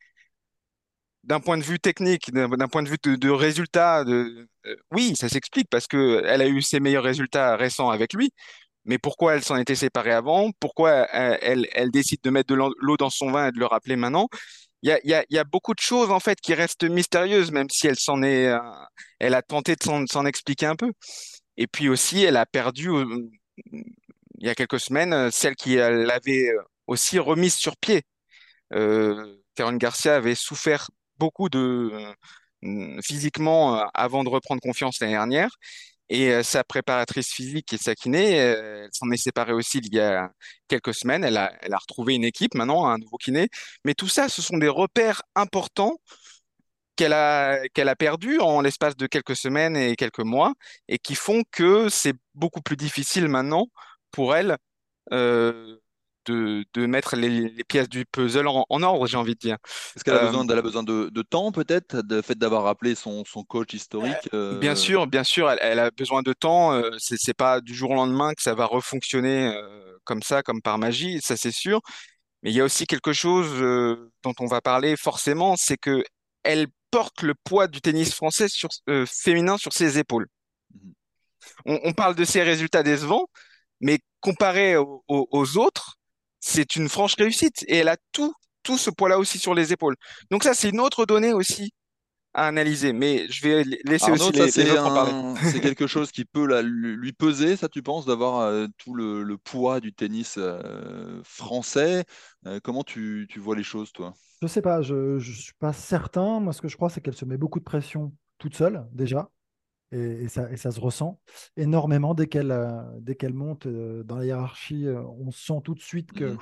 [1.23, 4.47] D'un point de vue technique, d'un point de vue de, de résultat, euh,
[4.91, 8.33] oui, ça s'explique parce que elle a eu ses meilleurs résultats récents avec lui.
[8.85, 10.51] Mais pourquoi elle s'en était séparée avant?
[10.59, 13.95] Pourquoi euh, elle, décide de mettre de l'eau dans son vin et de le rappeler
[13.95, 14.27] maintenant?
[14.83, 18.23] Il y a, beaucoup de choses en fait qui restent mystérieuses, même si elle s'en
[18.23, 18.59] est, euh,
[19.19, 20.91] elle a tenté de s'en expliquer un peu.
[21.57, 22.89] Et puis aussi, elle a perdu
[23.67, 26.51] il y a quelques semaines celle qui l'avait
[26.87, 28.03] aussi remise sur pied.
[28.73, 30.89] Euh, Garcia avait souffert
[31.21, 32.13] beaucoup de
[32.63, 35.51] euh, physiquement euh, avant de reprendre confiance l'année dernière.
[36.09, 39.99] Et euh, sa préparatrice physique et sa kiné, elle s'en est séparée aussi il y
[39.99, 40.31] a
[40.67, 41.23] quelques semaines.
[41.23, 43.47] Elle a, elle a retrouvé une équipe maintenant, un nouveau kiné.
[43.85, 45.97] Mais tout ça, ce sont des repères importants
[46.95, 50.53] qu'elle a, qu'elle a perdus en l'espace de quelques semaines et quelques mois
[50.87, 53.67] et qui font que c'est beaucoup plus difficile maintenant
[54.11, 54.57] pour elle
[56.25, 59.57] de, de mettre les, les pièces du puzzle en, en ordre, j'ai envie de dire.
[59.95, 63.23] Est-ce qu'elle a Euh, a besoin de, de temps peut-être, de fait d'avoir rappelé son,
[63.25, 66.73] son coach historique Bien euh, sûr, bien sûr, elle, elle a besoin de temps.
[66.73, 70.43] euh, c'est c'est pas du jour au lendemain que ça va refonctionner euh, comme ça,
[70.43, 71.81] comme par magie, ça c'est sûr.
[72.43, 76.03] Mais il y a aussi quelque chose euh, dont on va parler forcément, c'est que
[76.43, 80.27] elle porte le poids du tennis français sur, euh, féminin sur ses épaules.
[80.73, 80.93] Mhm.
[81.83, 83.27] on, parle de ses résultats décevants,
[83.79, 85.97] mais comparé aux, autres,
[86.41, 87.63] c'est une franche réussite.
[87.67, 89.95] Et elle a tout, tout ce poids-là aussi sur les épaules.
[90.29, 91.71] Donc ça, c'est une autre donnée aussi
[92.33, 92.93] à analyser.
[92.93, 95.39] Mais je vais laisser aussi les, autres en parler.
[95.43, 99.79] C'est quelque chose qui peut lui peser, ça, tu penses, d'avoir euh, tout le, poids
[99.79, 102.03] du tennis euh, français?
[102.45, 104.13] Euh, comment tu, vois les choses, toi?
[104.41, 106.39] Je sais pas, je ne suis pas certain.
[106.39, 109.29] Moi, ce que je crois, c'est qu'elle se met beaucoup de pression toute seule, déjà.
[109.93, 111.19] Et, ça, et ça, se ressent
[111.57, 112.57] énormément dès qu'elle
[112.99, 114.87] dès qu'elle monte dans la hiérarchie.
[114.87, 116.37] On sent tout de suite que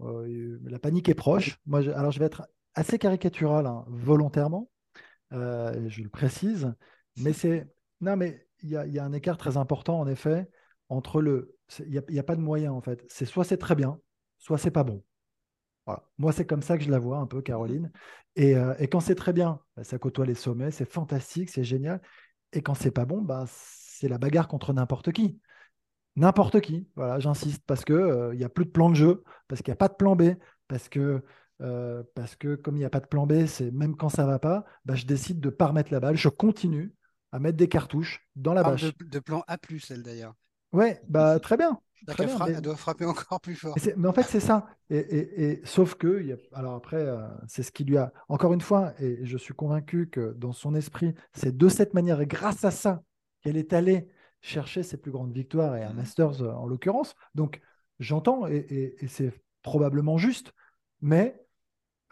[0.00, 0.68] mmh.
[0.68, 1.58] la panique est proche.
[1.66, 4.70] Moi, alors, je vais être assez caricatural hein, volontairement
[5.34, 6.72] euh, je le précise.
[7.16, 7.68] Mais c'est.
[8.00, 10.48] Non, mais il y a, un écart très important, en effet,
[10.88, 11.56] entre le.
[11.80, 13.04] Il n'y a, pas de moyen, en fait.
[13.08, 13.98] C'est soit c'est très bien,
[14.38, 15.02] soit c'est pas bon.
[16.16, 17.92] Moi, c'est comme ça que je la vois un peu, Caroline.
[18.36, 22.00] Et, euh, quand c'est très bien, bah, ça côtoie les sommets, c'est fantastique, c'est génial.
[22.54, 25.40] Et quand c'est pas bon, bah, c'est la bagarre contre n'importe qui.
[26.16, 29.24] N'importe qui, voilà, j'insiste, parce qu'il euh, il n'y a plus de plan de jeu,
[29.48, 30.34] parce qu'il n'y a pas de plan B,
[30.68, 31.22] parce que
[31.60, 34.24] euh, parce que comme il n'y a pas de plan B, c'est même quand ça
[34.24, 36.16] va pas, bah, je décide de ne pas remettre la balle.
[36.16, 36.94] Je continue
[37.32, 38.84] à mettre des cartouches dans la bâche.
[39.00, 39.56] De, plan A+,
[39.90, 40.34] elle d'ailleurs.
[40.74, 41.78] Ouais, bah très bien.
[42.18, 43.76] elle, doit frapper encore plus fort.
[43.96, 44.66] Mais, en fait, c'est ça.
[44.90, 48.12] Et, sauf que, alors après, euh, c'est ce qui lui a.
[48.28, 52.20] Encore une fois, et je suis convaincu que dans son esprit, c'est de cette manière
[52.20, 53.02] et grâce à ça
[53.40, 54.08] qu'elle est allée
[54.40, 57.14] chercher ses plus grandes victoires et un Masters euh, en l'occurrence.
[57.36, 57.60] Donc,
[58.00, 59.32] j'entends et, c'est
[59.62, 60.52] probablement juste.
[61.02, 61.40] Mais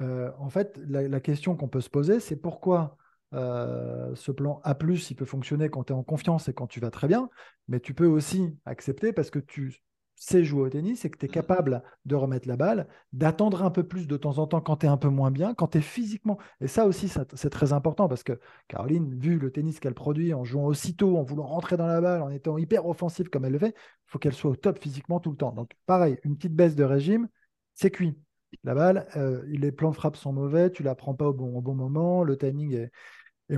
[0.01, 2.97] euh, en fait, la, question qu'on peut se poser, c'est pourquoi
[3.35, 6.81] euh, ce plan A, il peut fonctionner quand tu es en confiance et quand tu
[6.81, 7.31] vas très bien,
[7.69, 9.83] mais tu peux aussi accepter parce que tu
[10.15, 11.33] sais jouer au tennis et que tu es mmh.
[11.33, 14.87] capable de remettre la balle, d'attendre un peu plus de temps en temps quand tu
[14.87, 16.39] es un peu moins bien, quand tu es physiquement.
[16.61, 20.45] Et ça aussi, c'est très important parce que Caroline, vu le tennis qu'elle produit en
[20.45, 23.59] jouant aussitôt, en voulant rentrer dans la balle, en étant hyper offensive comme elle le
[23.59, 25.53] fait, il faut qu'elle soit au top physiquement tout le temps.
[25.53, 27.29] Donc, pareil, une petite baisse de régime,
[27.75, 28.17] c'est cuit
[28.65, 29.09] la balle.
[29.17, 32.23] Euh, les plans de frappe sont mauvais, tu la prends pas au bon, bon moment,
[32.23, 32.91] le timing est,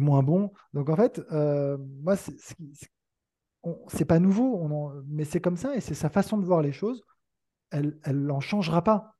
[0.01, 0.53] moins bon.
[0.73, 2.17] Donc en fait, euh, moi,
[3.89, 4.69] c'est pas nouveau,
[5.07, 7.03] mais c'est comme ça et c'est sa façon de voir les choses.
[7.71, 9.17] Elle n'en changera pas.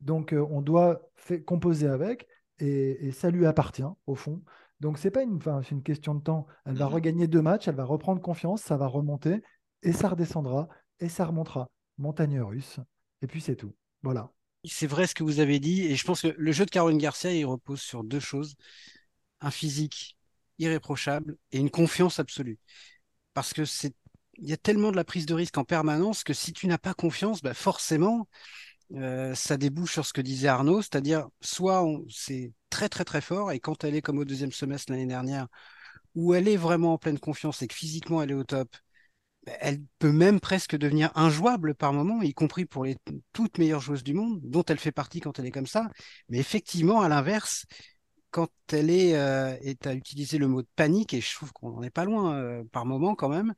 [0.00, 1.00] Donc euh, on doit
[1.46, 2.26] composer avec
[2.58, 4.42] et, ça lui appartient au fond.
[4.80, 5.38] Donc c'est pas une,
[5.70, 6.46] une question de temps.
[6.64, 9.42] Elle va mmh regagner deux matchs, elle va reprendre confiance, ça va remonter
[9.82, 10.68] et ça redescendra
[11.00, 11.68] et ça remontera.
[11.98, 12.80] Montagne russe
[13.20, 13.74] et puis c'est tout.
[14.02, 14.32] Voilà
[14.64, 16.98] c'est vrai ce que vous avez dit, et je pense que le jeu de Caroline
[16.98, 18.54] Garcia, il repose sur deux choses
[19.42, 20.16] un physique
[20.58, 22.58] irréprochable et une confiance absolue.
[23.34, 23.94] Parce que c'est,
[24.38, 26.78] il y a tellement de la prise de risque en permanence que si tu n'as
[26.78, 28.28] pas confiance, bah forcément,
[28.94, 33.52] euh, ça débouche sur ce que disait Arnaud, c'est-à-dire soit c'est très très très fort,
[33.52, 35.48] et quand elle est comme au deuxième semestre l'année dernière,
[36.14, 38.68] où elle est vraiment en pleine confiance et que physiquement elle est au top,
[39.46, 42.96] elle peut même presque devenir injouable par moment, y compris pour les
[43.32, 45.88] toutes meilleures joueuses du monde, dont elle fait partie quand elle est comme ça.
[46.28, 47.64] Mais effectivement, à l'inverse,
[48.32, 49.76] quand elle est, euh, et
[50.38, 53.14] le mot de panique, et je trouve qu'on n'en est pas loin euh, par moment
[53.14, 53.54] quand même,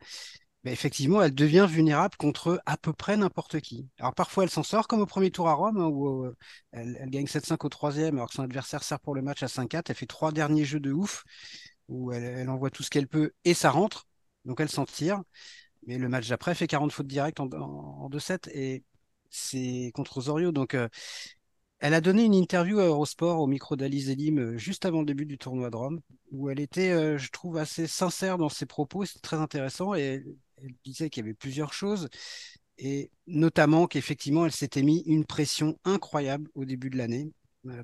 [0.64, 3.88] mais effectivement, elle devient vulnérable contre à peu près n'importe qui.
[3.98, 6.36] Alors parfois, elle s'en sort, comme au premier tour à Rome, hein, où euh,
[6.72, 9.90] elle, gagne 7-5 au troisième, alors que son adversaire sert pour le match à 5-4.
[9.90, 11.24] Elle fait trois derniers jeux de ouf,
[11.88, 14.06] où elle, envoie tout ce qu'elle peut, et ça rentre.
[14.44, 15.22] Donc elle s'en tire.
[15.86, 18.84] Mais le match d'après fait 40 fautes directes en, en, 2-7 et
[19.30, 20.52] c'est contre Osorio.
[20.52, 20.88] Donc, euh,
[21.80, 25.06] elle a donné une interview à Eurosport au micro d'Alice Elim euh, juste avant le
[25.06, 28.66] début du tournoi de Rome, où elle était, euh, je trouve, assez sincère dans ses
[28.66, 29.04] propos.
[29.04, 32.08] C'était très intéressant et elle, disait qu'il y avait plusieurs choses
[32.78, 37.30] et notamment qu'effectivement, elle s'était mis une pression incroyable au début de l'année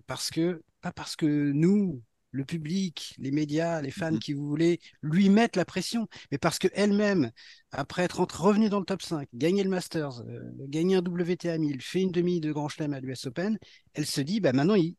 [0.06, 4.78] parce que, pas parce que nous, le public, les médias, les fans mmh qui voulaient
[5.02, 7.30] lui mettre la pression, mais parce qu'elle-même,
[7.72, 11.82] après être revenue dans le top 5, gagner le Masters, euh, gagner un WTA 1000,
[11.82, 13.58] fait une demi de Grand Chelem à l'US Open,
[13.94, 14.96] elle se dit, bah maintenant, il,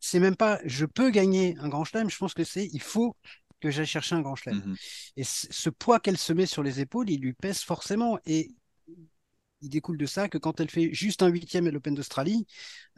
[0.00, 3.16] c'est même pas je peux gagner un Grand Chelem, je pense que c'est il faut
[3.60, 4.58] que j'aille chercher un Grand Chelem.
[4.58, 4.74] Mmh
[5.16, 8.18] Et ce poids qu'elle se met sur les épaules, il lui pèse forcément.
[8.26, 8.54] Et
[9.62, 12.46] il découle de ça que quand elle fait juste un huitième à l'Open d'Australie,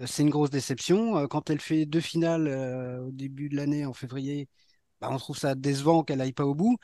[0.01, 1.17] euh, c'est une grosse déception.
[1.17, 4.49] Euh, quand elle fait deux finales euh, au début de l'année, en février,
[5.01, 6.79] bah, on trouve ça décevant qu'elle n'aille pas au bout.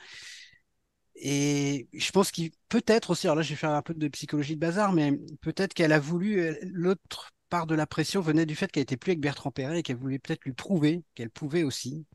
[1.15, 4.55] Et je pense qu'il peut-être aussi, alors là je vais faire un peu de psychologie
[4.55, 8.69] de bazar, mais peut-être qu'elle a voulu, l'autre part de la pression venait du fait
[8.69, 12.05] qu'elle était plus avec Bertrand Perret et qu'elle voulait peut-être lui prouver qu'elle pouvait aussi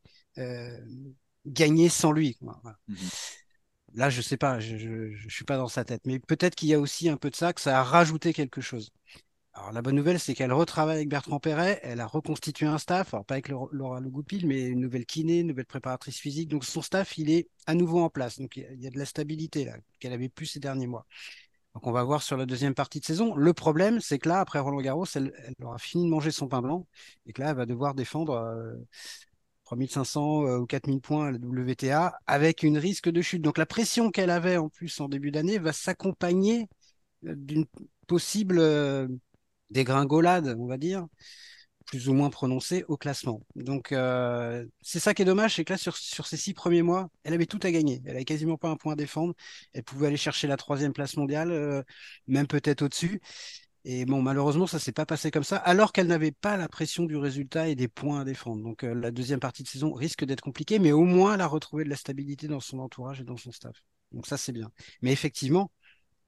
[1.47, 2.37] gagner sans lui.
[2.89, 2.95] Mmh
[3.95, 6.75] Là, je sais pas, je, ne suis pas dans sa tête, mais peut-être qu'il y
[6.75, 8.93] a aussi un peu de ça, que ça a rajouté quelque chose.
[9.53, 11.81] Alors, la bonne nouvelle, c'est qu'elle retravaille avec Bertrand Perret.
[11.83, 15.41] Elle a reconstitué un staff, alors pas avec Laura Le Goupil, mais une nouvelle kiné,
[15.41, 16.49] une nouvelle préparatrice physique.
[16.49, 18.39] Donc, son staff, il est à nouveau en place.
[18.39, 21.05] Donc, il y a de la stabilité qu'elle avait plus ces derniers mois.
[21.75, 23.35] Donc, on va voir sur la deuxième partie de saison.
[23.35, 26.63] Le problème, c'est que là, après Roland Garros, elle, aura fini de manger son pain
[26.63, 26.87] blanc
[27.27, 28.87] et que là, elle va devoir défendre 3500 euh,
[29.73, 33.43] euh, ou 4000 points à la WTA avec une risque de chute.
[33.43, 36.69] Donc, la pression qu'elle avait en plus en début d'année va s'accompagner
[37.27, 37.67] euh, d'une
[38.07, 38.61] possible
[39.71, 41.07] dégringolade, on va dire,
[41.91, 43.43] plus ou moins prononcée au classement.
[43.57, 47.09] Donc euh, c'est ça qui est dommage, c'est que là sur, ces six premiers mois,
[47.25, 48.01] elle avait tout à gagner.
[48.05, 49.35] Elle avait quasiment pas un point à défendre.
[49.73, 51.83] Elle pouvait aller chercher la troisième place mondiale, euh,
[52.29, 53.21] même peut-être au-dessus.
[53.85, 57.05] Et bon, malheureusement, ça s'est pas passé comme ça, alors qu'elle n'avait pas la pression
[57.05, 58.63] du résultat et des points à défendre.
[58.63, 61.47] Donc euh, la deuxième partie de saison risque d'être compliquée, mais au moins elle a
[61.47, 63.77] retrouvé de la stabilité dans son entourage et dans son staff.
[64.13, 64.71] Donc ça, c'est bien.
[65.03, 65.71] Mais effectivement,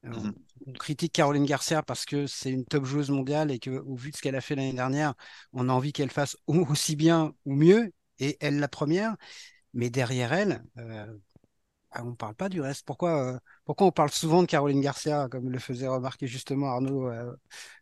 [0.05, 0.33] Mmh
[0.67, 4.17] on critique Caroline Garcia parce que c'est une top joueuse mondiale et qu'au vu de
[4.17, 5.15] ce qu'elle a fait l'année dernière,
[5.53, 9.17] on a envie qu'elle fasse aussi bien ou mieux, et elle la première.
[9.75, 11.07] Mais derrière elle, euh,
[11.91, 12.85] ah, on ne parle pas du reste.
[12.87, 17.09] Pourquoi, euh, pourquoi on parle souvent de Caroline Garcia, comme le faisait remarquer justement Arnaud
[17.09, 17.33] euh,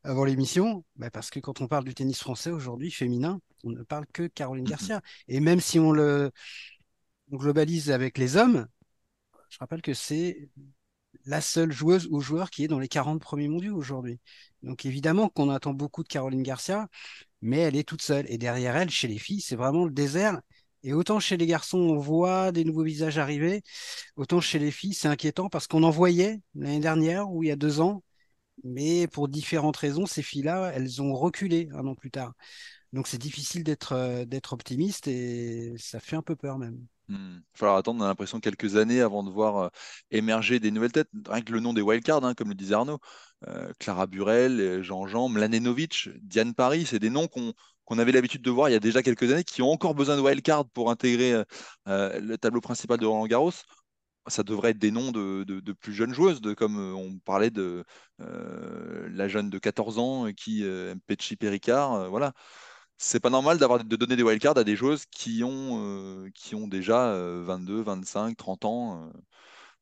[0.05, 0.85] avant l'émission?
[0.97, 4.27] Bah, Parce que quand on parle du tennis français aujourd'hui, féminin, on ne parle que
[4.27, 5.01] Caroline Garcia.
[5.29, 6.31] Et même si on le
[7.33, 8.67] on globalise avec les hommes,
[9.49, 10.49] je rappelle que c'est
[11.27, 14.21] la seule joueuse ou joueur qui est dans les 40 premiers mondiaux aujourd'hui.
[14.63, 16.89] Donc évidemment qu'on attend beaucoup de Caroline Garcia,
[17.43, 18.27] mais elle est toute seule.
[18.31, 20.41] Et derrière elle, chez les filles, c'est vraiment le désert.
[20.83, 23.63] Et autant chez les garçons, on voit des nouveaux visages arriver,
[24.17, 27.53] autant chez les filles, c'est inquiétant parce qu'on en voyait l'année dernière ou il y
[27.53, 28.03] a deux ans,
[28.65, 32.35] mais pour différentes raisons, ces filles-là, elles ont reculé un an plus tard.
[32.93, 36.87] Donc c'est difficile d'être euh, optimiste et ça fait un peu peur même.
[37.11, 39.69] Il va falloir attendre, on a l'impression, quelques années avant de voir euh,
[40.11, 41.09] émerger des nouvelles têtes.
[41.29, 42.99] Rien que le nom des wildcards, hein, comme le disait Arnaud.
[43.49, 48.69] Euh, Clara Burel, Jean-Jean, Mladenovic, Diane Paris, c'est des noms qu'on avait l'habitude de voir
[48.69, 51.43] il y a déjà quelques années, qui ont encore besoin de wildcards pour intégrer
[51.89, 53.53] euh, le tableau principal de Roland Garros.
[54.29, 57.85] Ça devrait être des noms de, plus jeunes joueuses, comme on parlait de
[58.19, 60.65] la jeune de 14 ans qui,
[61.07, 62.11] Pechi Pericard.
[62.11, 62.33] voilà
[63.01, 67.15] c'est pas normal d'avoir de donner des wildcards à des joueuses qui ont, euh, déjà
[67.43, 69.11] 22, 25, 30 ans.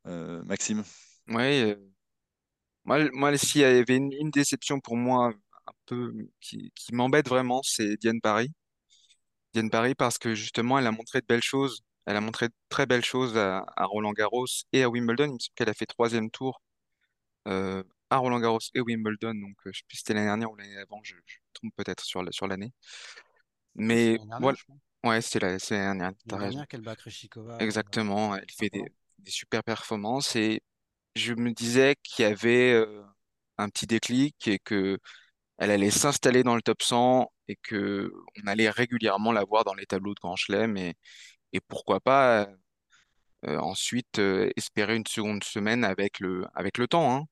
[0.06, 0.84] Euh, euh, Maxime.
[1.28, 1.74] Oui,
[2.84, 5.32] moi, moi s'il y avait une, déception pour moi
[5.66, 8.52] un peu qui, m'embête vraiment, c'est Diane Paris.
[9.52, 11.82] Diane Paris parce que justement, elle a montré de belles choses.
[12.06, 15.36] Elle a montré de très belles choses à, Roland Garros et à Wimbledon.
[15.38, 16.62] Il qu'elle a fait troisième tour
[18.10, 19.34] à Roland Garros et Wimbledon.
[19.34, 21.00] Donc, je sais plus si c'était l'année dernière ou l'année avant.
[21.04, 22.72] Je, je trompe peut-être sur sur l'année.
[23.74, 24.58] Mais voilà.
[25.04, 27.54] Ouais, c'est la, c'est l'année dernière qu'elle bat Krejcikova.
[27.54, 28.84] Euh, Exactement, elle fait des,
[29.18, 30.60] des super performances et
[31.14, 33.02] je me disais qu'il y avait euh,
[33.58, 34.98] un petit déclic et que
[35.58, 38.12] elle allait s'installer dans le top 100 et que
[38.44, 40.94] on allait régulièrement la voir dans les tableaux de Grand Chelem et,
[41.52, 42.48] et pourquoi pas
[43.46, 44.20] euh, ensuite
[44.56, 47.14] espérer une seconde semaine avec le, avec le temps.
[47.16, 47.24] Hein.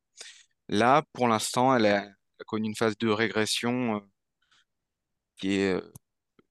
[0.68, 2.06] Là, pour l'instant, elle a,
[2.46, 4.02] connu une phase de régression
[5.36, 5.80] qui est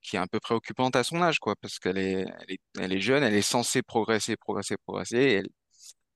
[0.01, 2.25] qui est un peu préoccupante à son âge, quoi, parce qu'elle est,
[2.79, 5.43] elle est, jeune, elle est censée progresser, progresser, progresser, et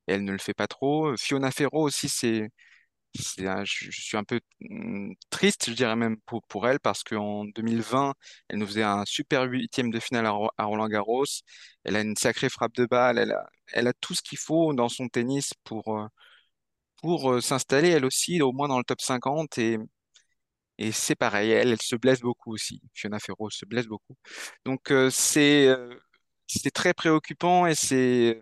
[0.07, 1.15] elle, ne le fait pas trop.
[1.17, 2.49] Fiona Ferro aussi, c'est,
[3.15, 8.13] je, je, suis un peu mm, triste, je dirais même pour, elle, parce qu'en 2020,
[8.49, 11.25] elle nous faisait un super huitième de finale à, Roland-Garros.
[11.83, 14.73] Elle a une sacrée frappe de balle, elle a, elle a tout ce qu'il faut
[14.73, 16.07] dans son tennis pour, euh,
[17.01, 19.77] pour euh, s'installer elle aussi, au moins dans le top 50, et
[20.79, 22.81] et c'est pareil, elle, elle se blesse beaucoup aussi.
[22.93, 24.15] Fiona Ferro se blesse beaucoup.
[24.65, 25.93] Donc euh, c'est euh,
[26.47, 28.41] c'est très préoccupant et c'est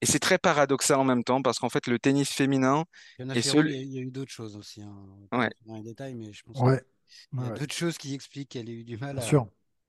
[0.00, 3.62] et c'est très paradoxal en même temps parce qu'en fait le tennis féminin Fiona Ferro,
[3.62, 4.82] il y, a eu d'autres choses aussi.
[4.82, 5.06] Hein.
[5.30, 5.50] Ouais.
[5.64, 6.82] Dans les détails, mais je pense ouais.
[7.30, 9.22] qu'il y a d'autres choses qui expliquent qu'elle ait eu du mal à,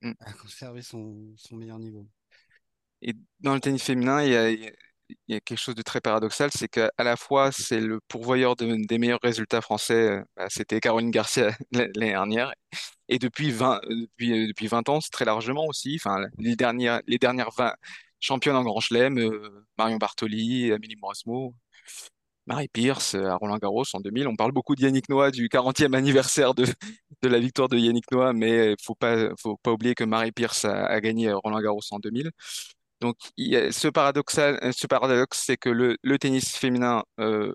[0.04, 0.14] mm.
[0.20, 2.08] à, conserver son, son meilleur niveau.
[3.02, 4.72] Et dans le tennis féminin, il y a,
[5.28, 8.56] il y a quelque chose de très paradoxal, c'est qu'à la fois, c'est le pourvoyeur
[8.56, 12.54] des meilleurs résultats français, euh, bah, c'était Caroline Garcia l'année dernière,
[13.10, 17.02] et depuis 20, depuis, euh, depuis 20 ans, c'est très largement aussi, enfin, les dernières,
[17.08, 17.74] les dernières 20
[18.20, 21.56] championnes en Grand Chelem, euh, Marion Bartoli, Amélie Morasmo,
[22.46, 24.28] Marie Pierce à Roland Garros en 2000.
[24.28, 26.66] On parle beaucoup de Yannick Noah, du 40e anniversaire de,
[27.22, 30.32] de la victoire de Yannick Noah, mais il faut pas, faut pas oublier que Marie
[30.34, 32.32] Pierce a gagné Roland Garros en 2000.
[33.04, 37.54] Donc, ce, paradoxal, euh, ce paradoxe, c'est que le, tennis féminin euh,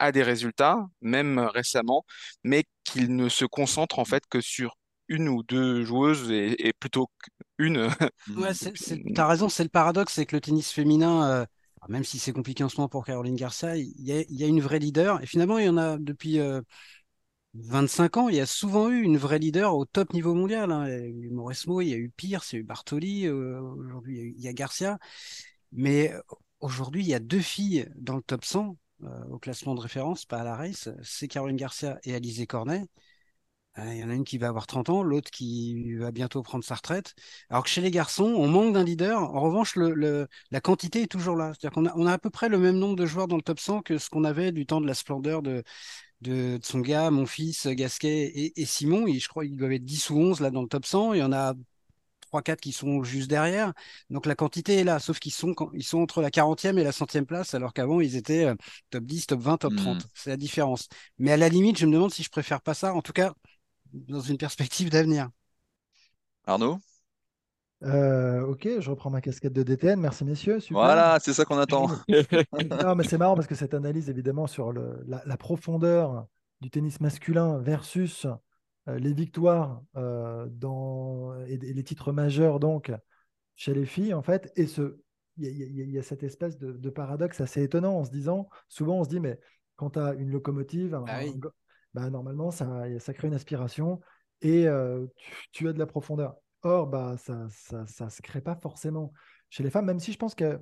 [0.00, 2.04] a des résultats, même récemment,
[2.42, 4.76] mais qu'il ne se concentre en fait que sur
[5.06, 7.08] une ou deux joueuses et, plutôt
[7.56, 7.90] qu'une.
[8.36, 8.50] Ouais,
[9.14, 11.46] tu as raison, c'est le paradoxe, c'est que le tennis féminin, euh,
[11.88, 14.80] même si c'est compliqué en ce moment pour Caroline Garcia, il y, a, une vraie
[14.80, 15.22] leader.
[15.22, 16.40] Et finalement, il y en a depuis
[17.60, 20.70] 25 ans, il y a souvent eu une vraie leader au top niveau mondial.
[20.70, 20.88] Hein.
[20.88, 23.26] Il y a eu Mauresmo, il y a eu Pierce, il y a eu Bartoli,
[23.26, 24.98] euh, aujourd'hui il y a Garcia.
[25.72, 26.12] Mais
[26.60, 30.24] aujourd'hui, il y a deux filles dans le top 100 euh, au classement de référence,
[30.24, 30.88] pas à la race.
[31.02, 32.84] C'est Caroline Garcia et Alizé Cornet.
[33.78, 36.42] Euh, il y en a une qui va avoir 30 ans, l'autre qui va bientôt
[36.42, 37.14] prendre sa retraite.
[37.50, 39.22] Alors que chez les garçons, on manque d'un leader.
[39.22, 41.52] En revanche, la quantité est toujours là.
[41.52, 43.42] C'est-à-dire qu'on a, on a à peu près le même nombre de joueurs dans le
[43.42, 45.62] top 100 que ce qu'on avait du temps de la splendeur de,
[46.20, 49.06] de, son gars, mon fils, Gasquet et, Simon.
[49.06, 51.14] Et je crois qu'ils doivent être 10 ou 11 là dans le top 100.
[51.14, 51.54] Il y en a
[52.32, 53.72] 3-4 qui sont juste derrière.
[54.10, 56.92] Donc la quantité est là, sauf qu'ils sont, ils sont entre la 40e et la
[56.92, 58.54] 100e place, alors qu'avant ils étaient euh,
[58.90, 59.96] top 10, top 20, top 30.
[59.96, 60.08] Hmm.
[60.14, 60.88] C'est la différence.
[61.18, 62.94] Mais à la limite, je me demande si je préfère pas ça.
[62.94, 63.34] En tout cas,
[63.92, 65.30] dans une perspective d'avenir.
[66.46, 66.78] Arnaud?
[67.84, 70.00] Euh, ok, je reprends ma casquette de DTN.
[70.00, 70.58] Merci, messieurs.
[70.70, 71.88] Voilà, c'est ça qu'on attend.
[72.84, 76.26] non, mais c'est marrant parce que cette analyse, évidemment, sur le, la, profondeur
[76.60, 78.26] du tennis masculin versus
[78.88, 82.92] euh, les victoires euh, dans, et, les titres majeurs, donc,
[83.54, 84.98] chez les filles, en fait, et ce.
[85.40, 89.08] Il y, a cette espèce de, paradoxe assez étonnant en se disant, souvent on se
[89.08, 89.38] dit, mais
[89.76, 91.20] quand tu as une locomotive, ah
[91.94, 92.66] bah, normalement, ça,
[92.98, 94.00] ça crée une aspiration
[94.40, 94.66] et
[95.52, 96.34] tu, as de la profondeur.
[96.62, 99.12] Or, bah, ça ne ça, se crée pas forcément
[99.50, 100.58] chez les femmes, même si je pense que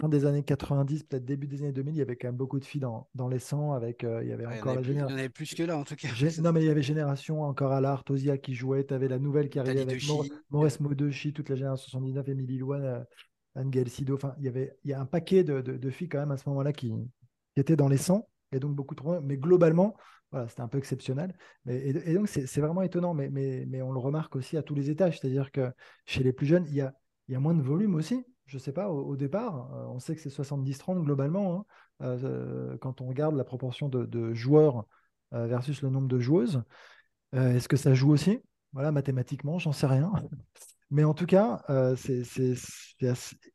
[0.00, 2.58] fin des années 90, peut-être début des années 2000, il y avait quand même beaucoup
[2.58, 5.08] de filles dans, dans les 100 avec il y avait encore la génération.
[5.08, 6.08] Il y en avait plus que là en tout cas.
[6.42, 9.18] Non mais il y avait génération encore à l'art, Tosia qui jouait, tu avais la
[9.18, 10.02] nouvelle qui arrivait avec
[10.50, 13.04] Maurice Modechi, toute la génération 79, Émilie Louane,
[13.54, 16.20] Angel Sido, enfin il y avait il y a un paquet de, de, filles quand
[16.20, 16.88] même à ce moment-là qui,
[17.54, 19.20] qui étaient dans les 100 et donc beaucoup trop.
[19.20, 19.96] Mais globalement,
[20.30, 21.34] voilà, c'était un peu exceptionnel.
[21.64, 24.74] Mais, et, donc, c'est vraiment étonnant, mais, mais, mais, on le remarque aussi à tous
[24.74, 25.18] les étages.
[25.20, 25.72] C'est-à-dire que
[26.06, 26.94] chez les plus jeunes, il y a,
[27.28, 28.24] y a moins de volume aussi.
[28.46, 31.66] Je ne sais pas, au, départ, euh, on sait que c'est 70-30 globalement.
[32.00, 34.86] Hein, euh, quand on regarde la proportion de, joueurs
[35.32, 36.62] euh, versus le nombre de joueuses,
[37.32, 38.40] est-ce que ça joue aussi?
[38.72, 40.12] Voilà, mathématiquement, j'en sais rien.
[40.90, 41.62] Mais en tout cas,
[41.96, 42.24] c'est.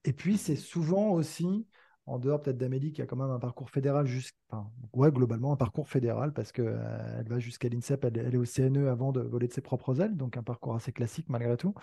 [0.06, 1.68] Et puis, c'est souvent aussi
[2.08, 4.08] en dehors peut-être d'Amélie qui a quand même un parcours fédéral,
[4.50, 8.38] enfin, ouais, globalement un parcours fédéral parce qu'elle euh, elle va jusqu'à l'INSEP, elle, est
[8.38, 11.58] au CNE avant de voler de ses propres ailes, donc un parcours assez classique malgré
[11.58, 11.74] tout.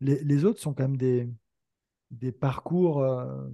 [0.00, 1.28] Les, autres sont quand même des,
[2.10, 3.48] des parcours, euh,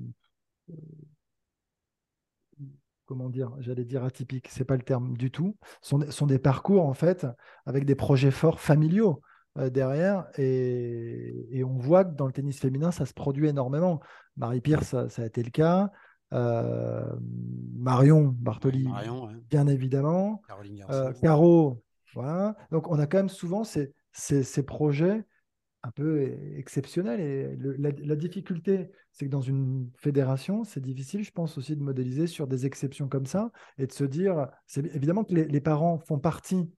[3.04, 6.86] comment dire, j'allais dire atypiques, c'est pas le terme du tout, sont, sont des parcours
[6.86, 7.26] en fait
[7.66, 9.20] avec des projets forts familiaux.
[9.58, 10.26] Euh, derrière.
[10.38, 14.00] Et, on voit que dans le tennis féminin, ça se produit énormément.
[14.36, 15.90] Marie Pierce, ça, a été le cas.
[16.32, 17.04] Euh,
[17.74, 18.88] Marion Bartoli,
[19.48, 20.42] bien évidemment.
[20.90, 21.82] Euh, Caro,
[22.14, 22.56] voilà.
[22.70, 25.24] Donc on a quand même souvent ces, ces, projets
[25.82, 27.20] un peu exceptionnels.
[27.20, 32.26] Et la, difficulté, c'est que dans une fédération, c'est difficile, je pense aussi, de modéliser
[32.26, 35.98] sur des exceptions comme ça et de se dire, c'est évidemment que les, les parents
[35.98, 36.68] font partie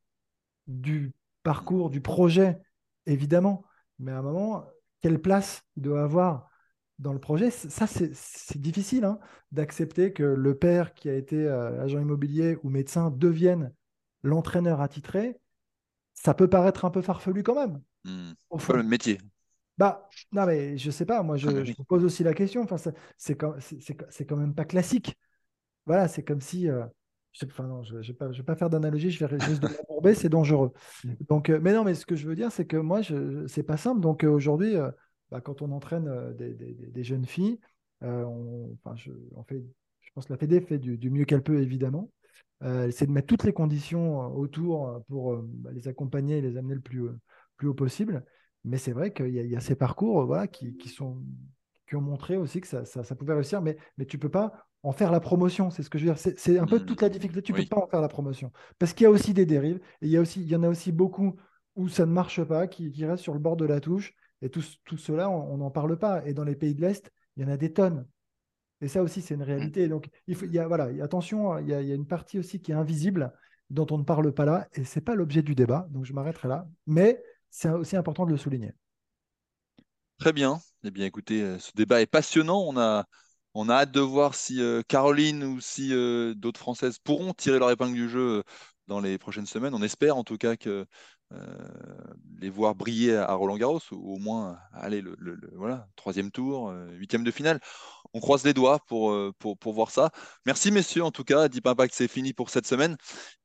[0.66, 2.59] du parcours, du projet
[3.07, 3.64] évidemment.
[3.99, 4.66] Mais à un moment,
[5.01, 6.47] quelle place il doit avoir
[6.99, 9.18] dans le projet Ça, c'est difficile hein,
[9.53, 13.72] d'accepter que le père qui a été euh, agent immobilier ou médecin devienne
[14.22, 15.38] l'entraîneur attitré.
[16.14, 17.80] Ça peut paraître un peu farfelu quand même.
[18.05, 18.32] Mmh.
[18.51, 18.74] Au fond.
[18.74, 19.18] le métier.
[19.76, 22.62] Bah, non, mais je sais pas, moi je, ah, je pose aussi la question.
[22.62, 23.55] Enfin, c'est quand,
[24.28, 25.16] quand, même pas classique.
[25.86, 26.84] Voilà, c'est comme si euh,
[27.32, 30.72] je ne vais, pas, pas faire d'analogie, je vais juste de la c'est dangereux.
[31.05, 31.12] Mm.
[31.28, 33.62] Donc, euh, mais non, mais ce que je veux dire, c'est que moi, ce n'est
[33.62, 34.01] pas simple.
[34.01, 34.74] Donc aujourd'hui,
[35.30, 37.58] bah, quand on entraîne des, jeunes filles,
[38.02, 39.10] on, enfin, je,
[39.48, 39.62] fait,
[40.00, 42.10] je pense que la Fédé fait du, mieux qu'elle peut, évidemment.
[42.62, 46.80] c'est de mettre toutes les conditions autour pour bah, les accompagner et les amener le
[46.80, 47.08] plus,
[47.56, 48.24] plus haut possible.
[48.64, 51.22] Mais c'est vrai qu'il y, a ces parcours voilà, qui, sont,
[51.88, 54.68] qui ont montré aussi que ça, ça, pouvait réussir, mais, mais tu ne peux pas
[54.82, 55.70] en faire la promotion.
[55.70, 56.32] C'est ce que je veux dire.
[56.36, 57.42] C'est un peu toute la difficulté.
[57.42, 58.52] Tu ne peux pas en faire la promotion.
[58.78, 59.80] Parce qu'il y a aussi des dérives.
[60.00, 61.36] Et il y, a aussi, il y en a aussi beaucoup
[61.76, 64.14] où ça ne marche pas, qui, qui restent sur le bord de la touche.
[64.43, 66.24] Et tout, tout cela, on n'en parle pas.
[66.26, 68.07] Et dans les pays de l'Est, il y en a des tonnes.
[68.80, 69.89] Et ça aussi, c'est une réalité.
[69.89, 72.07] Donc, il, faut, il y a, voilà, attention, il y, a, il y, a, une
[72.07, 73.32] partie aussi qui est invisible,
[73.70, 74.68] dont on ne parle pas là.
[74.74, 75.89] Et ce n'est pas l'objet du débat.
[75.91, 76.68] Donc, je m'arrêterai là.
[76.86, 77.20] Mais
[77.51, 78.72] c'est aussi important de le souligner.
[80.18, 80.61] Très bien.
[80.84, 82.61] Eh bien, écoutez, euh, ce débat est passionnant.
[82.66, 83.05] On a,
[83.55, 87.59] on a hâte de voir si euh, Caroline ou si euh, d'autres Françaises pourront tirer
[87.59, 88.43] leur épingle du jeu
[88.86, 89.74] dans les prochaines semaines.
[89.74, 90.86] On espère en tout cas que
[92.40, 95.16] les voir briller à Roland Garros, ou au moins aller le,
[95.56, 97.60] voilà, troisième tour, huitième de finale
[98.14, 100.10] on croise les doigts pour, euh, pour, pour, voir ça.
[100.46, 101.48] Merci messieurs en tout cas.
[101.48, 102.96] Deep Impact c'est fini pour cette semaine.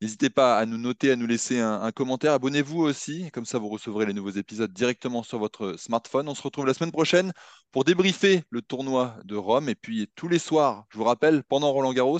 [0.01, 2.33] N'hésitez pas à nous noter, à nous laisser un, commentaire.
[2.33, 6.29] Abonnez-vous aussi, comme ça vous recevrez les nouveaux épisodes directement sur votre smartphone.
[6.29, 7.33] On se retrouve la semaine prochaine
[7.71, 9.69] pour débriefer le tournoi de Rome.
[9.69, 12.19] Et puis tous les soirs, je vous rappelle, pendant Roland Garros,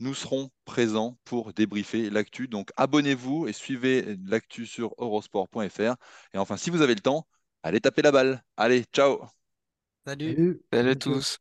[0.00, 2.48] nous serons présents pour débriefer l'actu.
[2.48, 5.96] Donc abonnez-vous et suivez l'actu sur eurosport.fr.
[6.34, 7.26] Et enfin, si vous avez le temps,
[7.62, 8.42] allez taper la balle.
[8.56, 9.20] Allez, ciao
[10.06, 10.60] Salut.
[10.72, 11.38] Salut à tous.